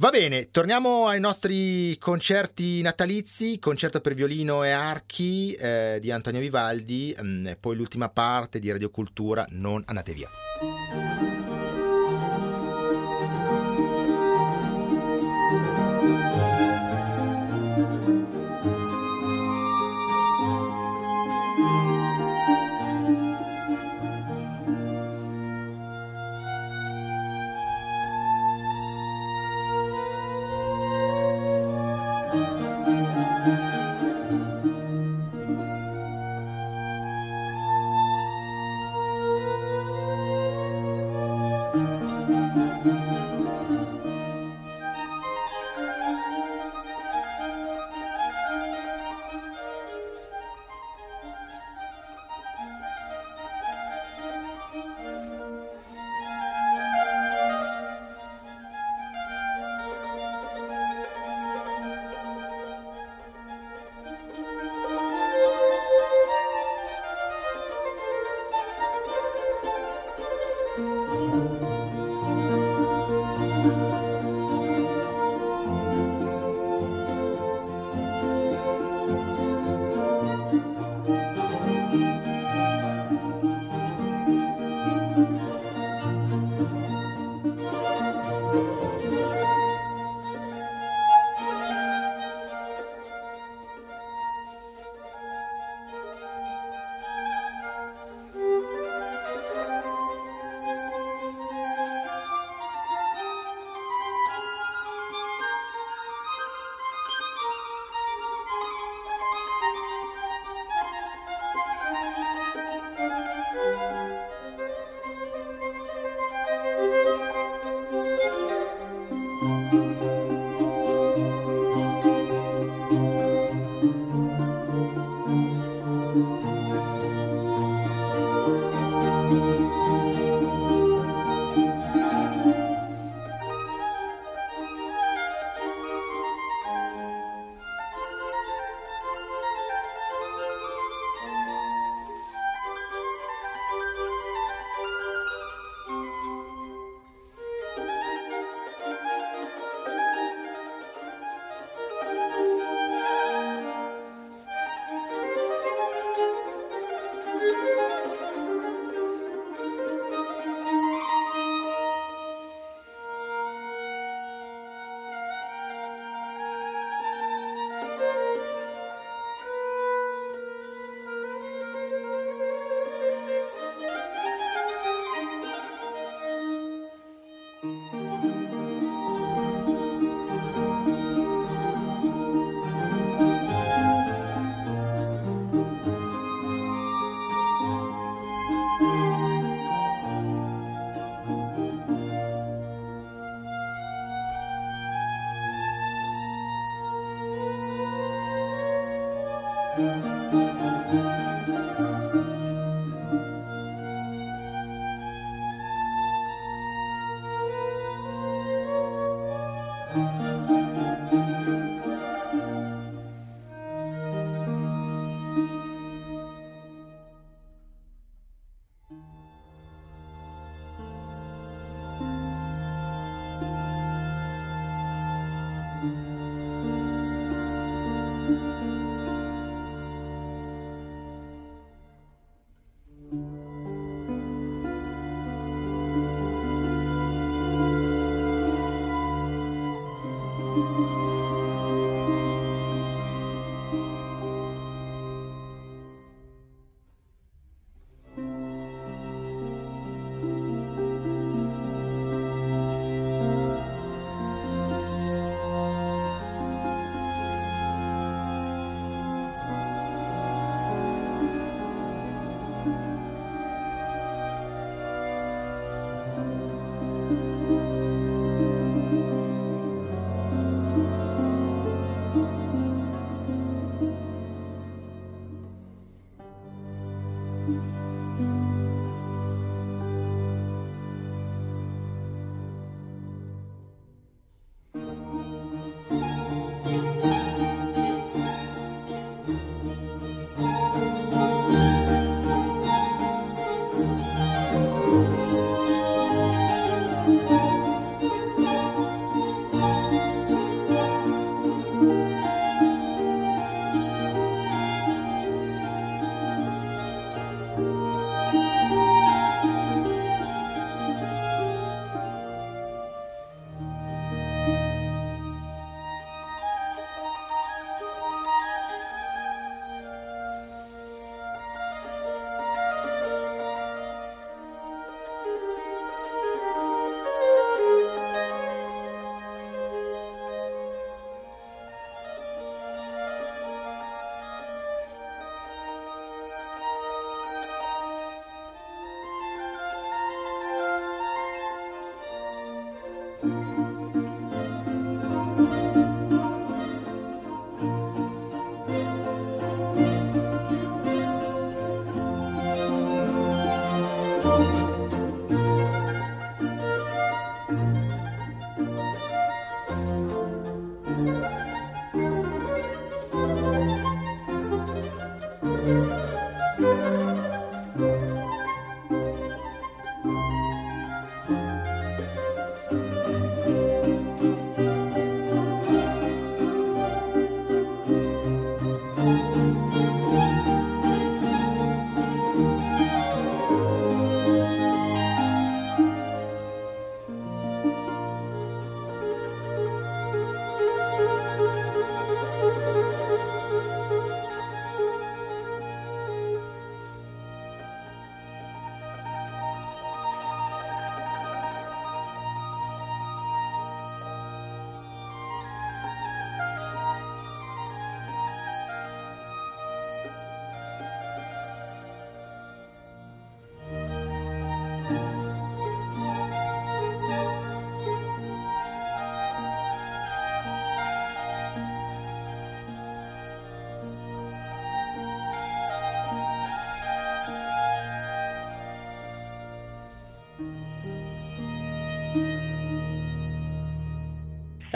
Va 0.00 0.10
bene, 0.10 0.52
torniamo 0.52 1.08
ai 1.08 1.18
nostri 1.18 1.98
concerti 1.98 2.82
natalizi, 2.82 3.58
concerto 3.58 4.00
per 4.00 4.14
violino 4.14 4.62
e 4.62 4.70
archi 4.70 5.52
eh, 5.54 5.98
di 6.00 6.12
Antonio 6.12 6.38
Vivaldi, 6.38 7.12
mh, 7.18 7.26
mm, 7.26 7.46
poi 7.58 7.74
l'ultima 7.74 8.08
parte 8.08 8.60
di 8.60 8.70
Radio 8.70 8.90
Cultura, 8.90 9.44
non 9.48 9.82
andate 9.86 10.12
via. 10.12 11.37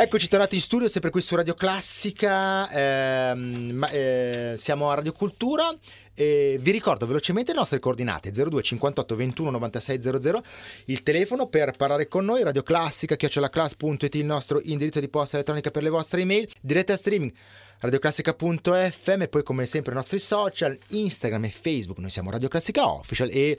Eccoci 0.03 0.26
tornati 0.26 0.57
in 0.57 0.61
studio, 0.61 0.88
sempre 0.88 1.11
qui 1.11 1.20
su 1.20 1.36
Radio 1.36 1.55
Classica, 1.55 2.68
ehm, 2.68 3.86
eh, 3.88 4.55
siamo 4.59 4.90
a 4.90 4.94
Radio 4.94 5.12
Cultura 5.12 5.72
e 6.12 6.59
vi 6.61 6.72
ricordo 6.72 7.07
velocemente 7.07 7.53
le 7.53 7.59
nostre 7.59 7.78
coordinate. 7.78 8.32
02 8.32 8.62
58 8.62 9.14
21 9.14 9.50
96 9.50 10.03
00 10.03 10.42
il 10.86 11.05
telefono 11.05 11.46
per 11.46 11.76
parlare 11.76 12.09
con 12.09 12.24
noi 12.24 12.42
Radio 12.42 12.64
Classica 12.64 13.14
chiocciolaclass.it 13.14 14.14
il 14.16 14.24
nostro 14.24 14.61
indirizzo 14.64 14.98
di 14.98 15.09
posta 15.09 15.36
elettronica 15.36 15.70
per 15.70 15.84
le 15.84 15.90
vostre 15.90 16.22
email. 16.22 16.50
Diretta 16.61 16.96
streaming 16.96 17.32
radioclassica.fm 17.78 19.22
e 19.22 19.28
poi 19.28 19.44
come 19.44 19.66
sempre 19.66 19.92
i 19.92 19.94
nostri 19.94 20.18
social 20.18 20.76
Instagram 20.88 21.44
e 21.44 21.50
Facebook. 21.50 22.00
Noi 22.00 22.11
siamo 22.11 22.32
Radio 22.32 22.48
Classica 22.48 22.88
Official 22.88 23.30
e 23.30 23.57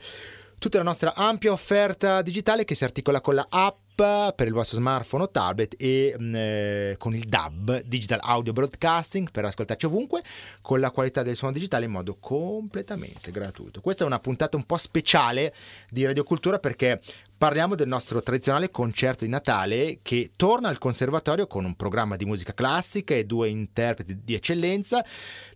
tutta 0.58 0.76
la 0.76 0.84
nostra 0.84 1.14
ampia 1.14 1.52
offerta 1.52 2.20
digitale 2.20 2.66
che 2.66 2.74
si 2.74 2.84
articola 2.84 3.22
con 3.22 3.34
la 3.34 3.46
app 3.48 3.83
per 3.94 4.46
il 4.46 4.52
vostro 4.52 4.78
smartphone 4.78 5.24
o 5.24 5.30
tablet 5.30 5.74
e 5.78 6.16
mm, 6.18 6.34
eh, 6.34 6.94
con 6.98 7.14
il 7.14 7.24
DAB, 7.24 7.82
Digital 7.82 8.18
Audio 8.22 8.52
Broadcasting, 8.52 9.30
per 9.30 9.44
ascoltarci 9.44 9.86
ovunque 9.86 10.22
con 10.60 10.80
la 10.80 10.90
qualità 10.90 11.22
del 11.22 11.36
suono 11.36 11.54
digitale 11.54 11.84
in 11.84 11.92
modo 11.92 12.16
completamente 12.18 13.30
gratuito. 13.30 13.80
Questa 13.80 14.04
è 14.04 14.06
una 14.06 14.18
puntata 14.18 14.56
un 14.56 14.64
po' 14.64 14.76
speciale 14.76 15.54
di 15.90 16.04
Radio 16.04 16.24
Cultura 16.24 16.58
perché 16.58 17.00
parliamo 17.36 17.74
del 17.74 17.88
nostro 17.88 18.22
tradizionale 18.22 18.70
concerto 18.70 19.24
di 19.24 19.30
Natale 19.30 19.98
che 20.02 20.30
torna 20.36 20.68
al 20.68 20.78
conservatorio 20.78 21.46
con 21.46 21.64
un 21.64 21.74
programma 21.74 22.16
di 22.16 22.24
musica 22.24 22.54
classica 22.54 23.14
e 23.14 23.24
due 23.24 23.48
interpreti 23.48 24.20
di 24.22 24.34
eccellenza, 24.34 25.04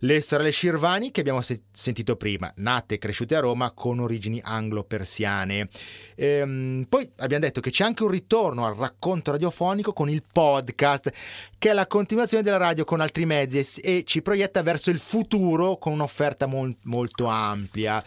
le 0.01 0.21
sorelle 0.21 0.53
Shirvani 0.53 1.11
che 1.11 1.21
abbiamo 1.21 1.41
se- 1.41 1.63
sentito 1.73 2.17
prima, 2.17 2.53
nate 2.57 2.97
e 2.97 2.99
cresciute 2.99 3.37
a 3.37 3.41
Roma 3.41 3.71
con 3.71 4.01
origini 4.01 4.41
anglo-persiane. 4.43 5.69
Ehm, 6.15 6.87
poi 6.89 7.11
abbiamo 7.17 7.45
detto 7.45 7.61
che 7.61 7.71
c'è 7.71 7.85
anche 7.85 8.03
un 8.03 8.11
ritorno 8.11 8.67
al 8.67 8.75
racconto 8.75 9.31
radiofonico 9.31 9.93
con 9.93 10.11
il 10.11 10.23
podcast, 10.31 11.11
che 11.59 11.71
è 11.71 11.73
la 11.73 11.87
continuazione 11.87 12.43
della 12.43 12.57
radio 12.57 12.85
con 12.85 13.01
altri 13.01 13.25
mezzi 13.25 13.59
e, 13.81 13.99
e 13.99 14.05
ci 14.05 14.23
proietta 14.23 14.63
verso 14.63 14.91
il 14.91 14.99
futuro 14.99 15.77
con 15.77 15.93
un'offerta 15.93 16.47
mol- 16.47 16.77
molto 16.83 17.27
ampia. 17.27 18.03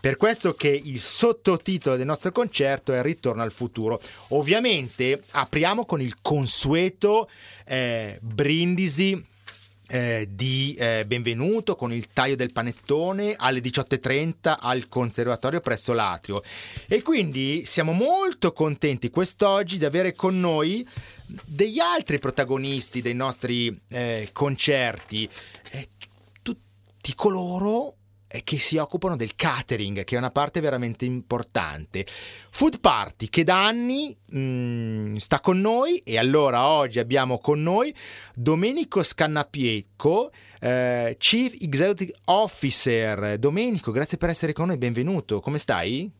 Per 0.00 0.16
questo 0.16 0.54
che 0.54 0.68
il 0.68 1.00
sottotitolo 1.00 1.96
del 1.96 2.06
nostro 2.06 2.30
concerto 2.30 2.92
è 2.92 3.02
Ritorno 3.02 3.42
al 3.42 3.52
futuro. 3.52 4.00
Ovviamente 4.28 5.22
apriamo 5.32 5.84
con 5.84 6.00
il 6.00 6.16
consueto 6.22 7.28
eh, 7.64 8.18
brindisi 8.22 9.20
eh, 9.88 10.28
di 10.30 10.76
eh, 10.78 11.04
benvenuto 11.06 11.74
con 11.74 11.92
il 11.92 12.08
taglio 12.12 12.36
del 12.36 12.52
panettone 12.52 13.34
alle 13.36 13.60
18.30 13.60 14.56
al 14.58 14.86
conservatorio 14.88 15.60
presso 15.60 15.94
l'Atrio 15.94 16.42
e 16.86 17.00
quindi 17.00 17.64
siamo 17.64 17.92
molto 17.92 18.52
contenti 18.52 19.08
quest'oggi 19.08 19.78
di 19.78 19.86
avere 19.86 20.12
con 20.12 20.38
noi 20.38 20.86
degli 21.44 21.78
altri 21.78 22.18
protagonisti 22.18 23.00
dei 23.00 23.14
nostri 23.14 23.74
eh, 23.88 24.28
concerti 24.30 25.28
eh, 25.70 25.88
tutti 26.42 27.14
coloro 27.14 27.94
che 28.44 28.58
si 28.58 28.76
occupano 28.76 29.16
del 29.16 29.34
catering, 29.34 30.04
che 30.04 30.14
è 30.14 30.18
una 30.18 30.30
parte 30.30 30.60
veramente 30.60 31.04
importante. 31.04 32.04
Food 32.50 32.80
Party 32.80 33.28
che 33.28 33.42
da 33.42 33.64
anni 33.64 34.14
mh, 34.26 34.38
mm, 34.38 35.16
sta 35.16 35.40
con 35.40 35.60
noi 35.60 35.98
e 36.04 36.18
allora 36.18 36.68
oggi 36.68 36.98
abbiamo 36.98 37.38
con 37.38 37.62
noi 37.62 37.94
Domenico 38.34 39.02
Scannapiecco, 39.02 40.30
eh, 40.60 41.16
Chief 41.18 41.54
Executive 41.60 42.12
Officer. 42.26 43.38
Domenico, 43.38 43.90
grazie 43.92 44.18
per 44.18 44.28
essere 44.28 44.52
con 44.52 44.66
noi, 44.66 44.78
benvenuto, 44.78 45.40
come 45.40 45.58
stai? 45.58 46.12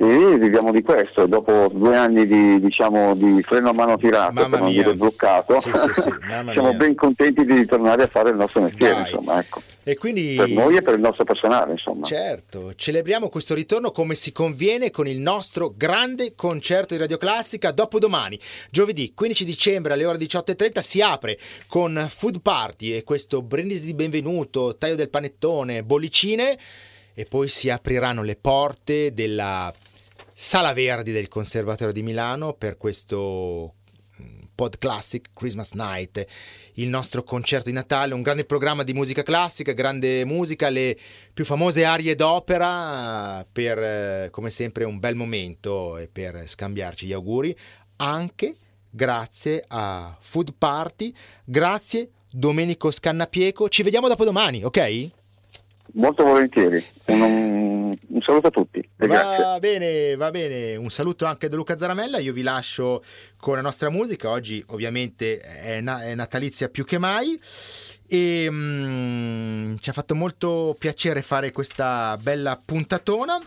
e 0.01 0.37
viviamo 0.37 0.71
di 0.71 0.81
questo. 0.83 1.25
Dopo 1.25 1.71
due 1.73 1.97
anni 1.97 2.27
di, 2.27 2.59
diciamo, 2.61 3.15
di 3.15 3.41
freno 3.41 3.69
a 3.69 3.73
mano 3.73 3.97
tirato, 3.97 4.33
mamma 4.33 4.49
per 4.49 4.59
non 4.59 4.69
mia. 4.69 4.83
dire 4.83 4.95
bloccato, 4.95 5.59
sì, 5.59 5.71
sì, 5.73 6.01
sì. 6.01 6.11
siamo 6.53 6.75
ben 6.75 6.93
contenti 6.93 7.43
di 7.43 7.55
ritornare 7.55 8.03
a 8.03 8.07
fare 8.07 8.29
il 8.29 8.35
nostro 8.35 8.61
mestiere. 8.61 8.99
Insomma, 8.99 9.39
ecco. 9.39 9.63
E 9.89 9.97
quindi... 9.97 10.35
Per 10.35 10.49
noi 10.49 10.77
e 10.77 10.81
per 10.83 10.93
il 10.93 10.99
nostro 10.99 11.23
personale. 11.23 11.71
Insomma. 11.71 12.05
Certo, 12.05 12.75
celebriamo 12.75 13.29
questo 13.29 13.55
ritorno 13.55 13.89
come 13.89 14.13
si 14.13 14.31
conviene 14.31 14.91
con 14.91 15.07
il 15.07 15.17
nostro 15.17 15.73
grande 15.75 16.33
concerto 16.35 16.93
di 16.93 16.99
Radio 16.99 17.17
Classica 17.17 17.71
dopodomani, 17.71 18.39
giovedì 18.69 19.13
15 19.15 19.45
dicembre 19.45 19.93
alle 19.93 20.05
ore 20.05 20.19
18.30 20.19 20.79
si 20.81 21.01
apre 21.01 21.39
con 21.65 22.05
Food 22.07 22.41
Party 22.41 22.91
e 22.91 23.03
questo 23.03 23.41
brindisi 23.41 23.85
di 23.85 23.95
benvenuto, 23.95 24.77
taglio 24.77 24.95
del 24.95 25.09
panettone, 25.09 25.83
bollicine 25.83 26.55
e 27.15 27.25
poi 27.25 27.49
si 27.49 27.69
apriranno 27.71 28.21
le 28.21 28.35
porte 28.35 29.11
della 29.11 29.73
Sala 30.31 30.73
Verdi 30.73 31.11
del 31.11 31.27
Conservatorio 31.27 31.93
di 31.93 32.03
Milano 32.03 32.53
per 32.53 32.77
questo 32.77 33.73
Pod 34.59 34.77
Classic 34.77 35.25
Christmas 35.33 35.71
Night, 35.71 36.25
il 36.73 36.89
nostro 36.89 37.23
concerto 37.23 37.69
di 37.69 37.75
Natale, 37.75 38.13
un 38.13 38.21
grande 38.21 38.43
programma 38.43 38.83
di 38.83 38.91
musica 38.91 39.23
classica, 39.23 39.71
grande 39.71 40.25
musica, 40.25 40.67
le 40.67 40.97
più 41.33 41.45
famose 41.45 41.85
arie 41.85 42.13
d'opera 42.13 43.47
per, 43.49 43.77
eh, 43.77 44.27
come 44.29 44.49
sempre, 44.49 44.83
un 44.83 44.99
bel 44.99 45.15
momento 45.15 45.97
e 45.97 46.09
per 46.09 46.43
scambiarci 46.45 47.05
gli 47.05 47.13
auguri, 47.13 47.55
anche 47.95 48.53
grazie 48.89 49.63
a 49.65 50.17
Food 50.19 50.55
Party, 50.57 51.13
grazie 51.45 52.09
Domenico 52.29 52.91
Scannapieco, 52.91 53.69
ci 53.69 53.81
vediamo 53.81 54.09
dopo 54.09 54.25
domani, 54.25 54.65
ok? 54.65 55.18
Molto 55.93 56.23
volentieri. 56.23 56.83
Un, 57.05 57.91
un 58.07 58.21
saluto 58.21 58.47
a 58.47 58.51
tutti. 58.51 58.87
va 58.97 59.05
grazie. 59.07 59.59
bene, 59.59 60.15
va 60.15 60.31
bene. 60.31 60.75
Un 60.75 60.89
saluto 60.89 61.25
anche 61.25 61.47
da 61.47 61.55
Luca 61.55 61.77
Zaramella. 61.77 62.19
Io 62.19 62.33
vi 62.33 62.41
lascio 62.41 63.01
con 63.37 63.55
la 63.55 63.61
nostra 63.61 63.89
musica. 63.89 64.29
Oggi, 64.29 64.63
ovviamente, 64.67 65.39
è, 65.39 65.81
na- 65.81 66.03
è 66.03 66.13
natalizia 66.15 66.69
più 66.69 66.85
che 66.85 66.97
mai. 66.97 67.39
E 68.07 68.47
um, 68.47 69.77
ci 69.79 69.89
ha 69.89 69.93
fatto 69.93 70.15
molto 70.15 70.75
piacere 70.77 71.21
fare 71.21 71.51
questa 71.51 72.17
bella 72.21 72.61
puntatona. 72.63 73.39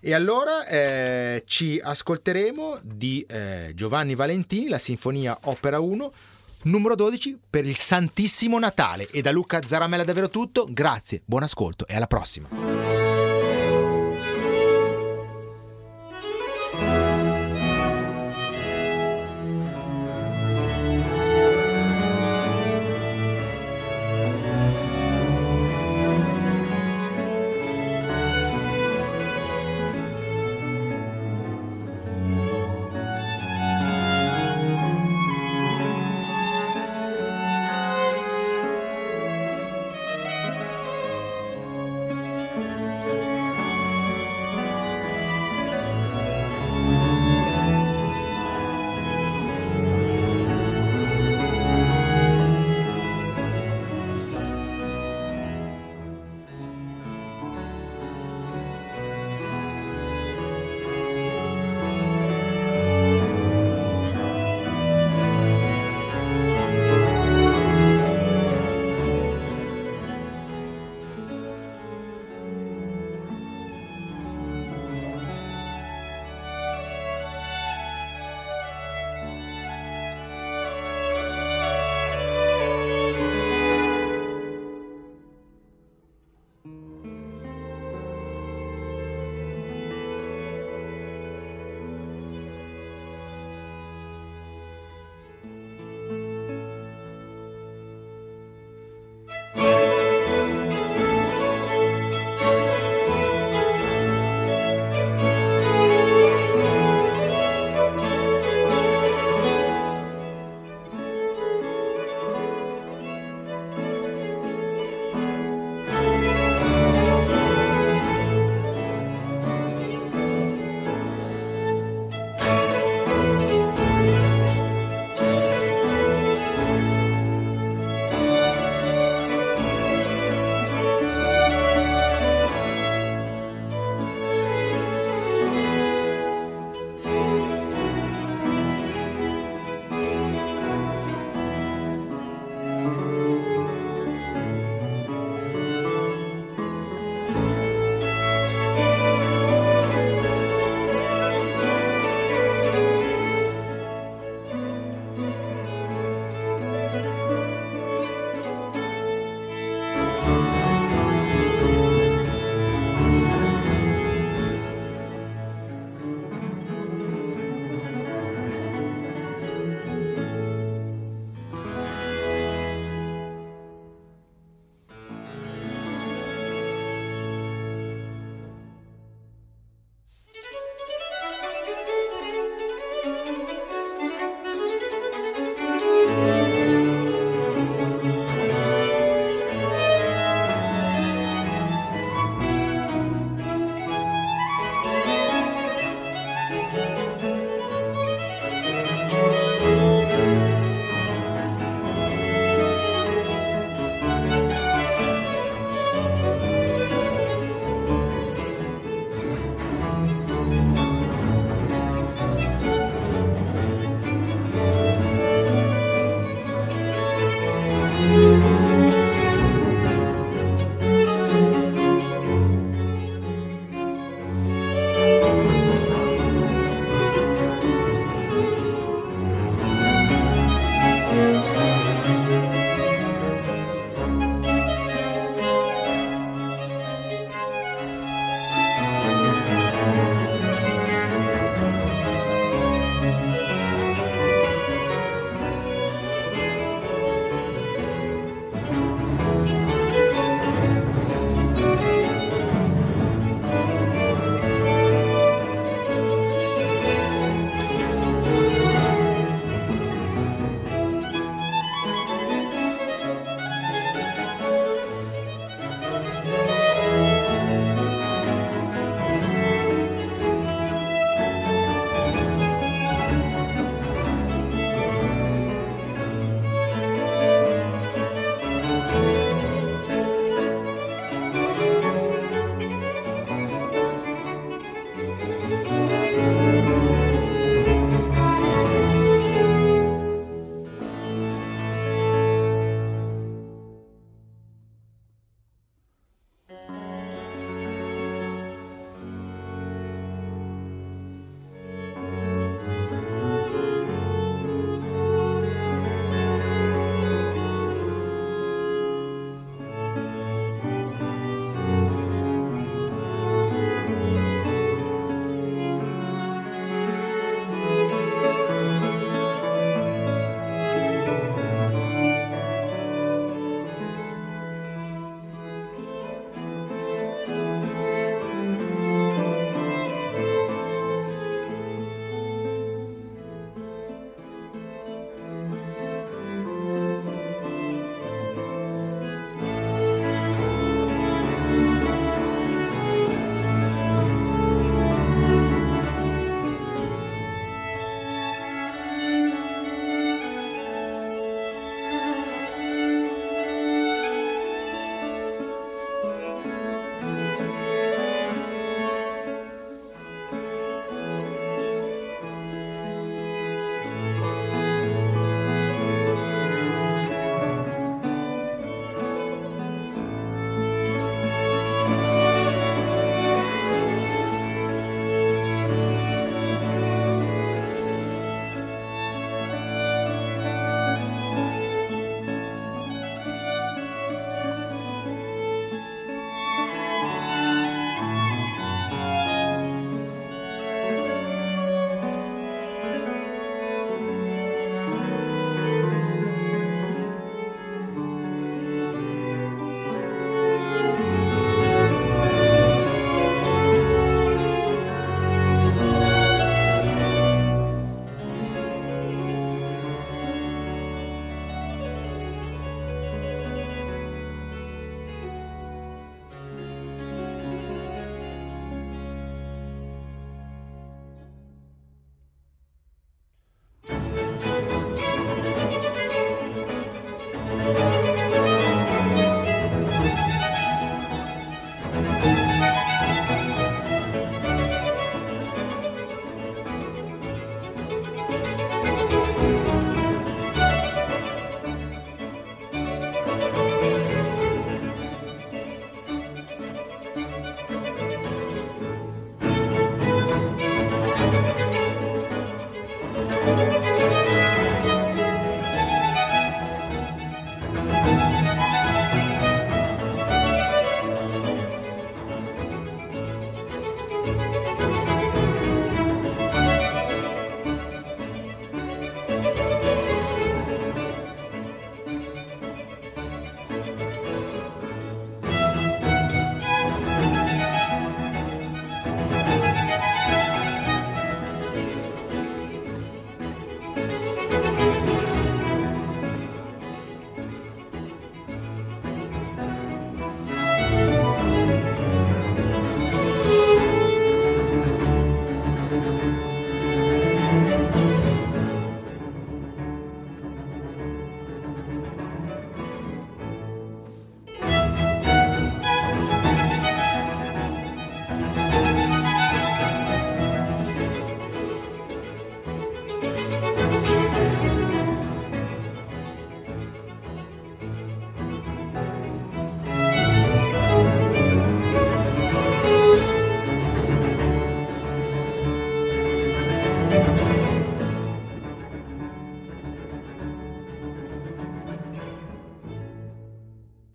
E 0.00 0.12
allora 0.12 0.66
eh, 0.66 1.42
ci 1.46 1.80
ascolteremo 1.82 2.78
di 2.82 3.24
eh, 3.28 3.72
Giovanni 3.74 4.14
Valentini, 4.14 4.68
la 4.68 4.78
Sinfonia 4.78 5.38
Opera 5.44 5.80
1 5.80 6.12
numero 6.64 6.94
12 6.94 7.38
per 7.48 7.66
il 7.66 7.76
Santissimo 7.76 8.58
Natale. 8.58 9.08
E 9.10 9.20
da 9.20 9.32
Luca 9.32 9.60
Zaramella 9.64 10.04
davvero 10.04 10.28
tutto, 10.28 10.66
grazie, 10.70 11.22
buon 11.24 11.42
ascolto 11.42 11.86
e 11.86 11.96
alla 11.96 12.06
prossima. 12.06 13.03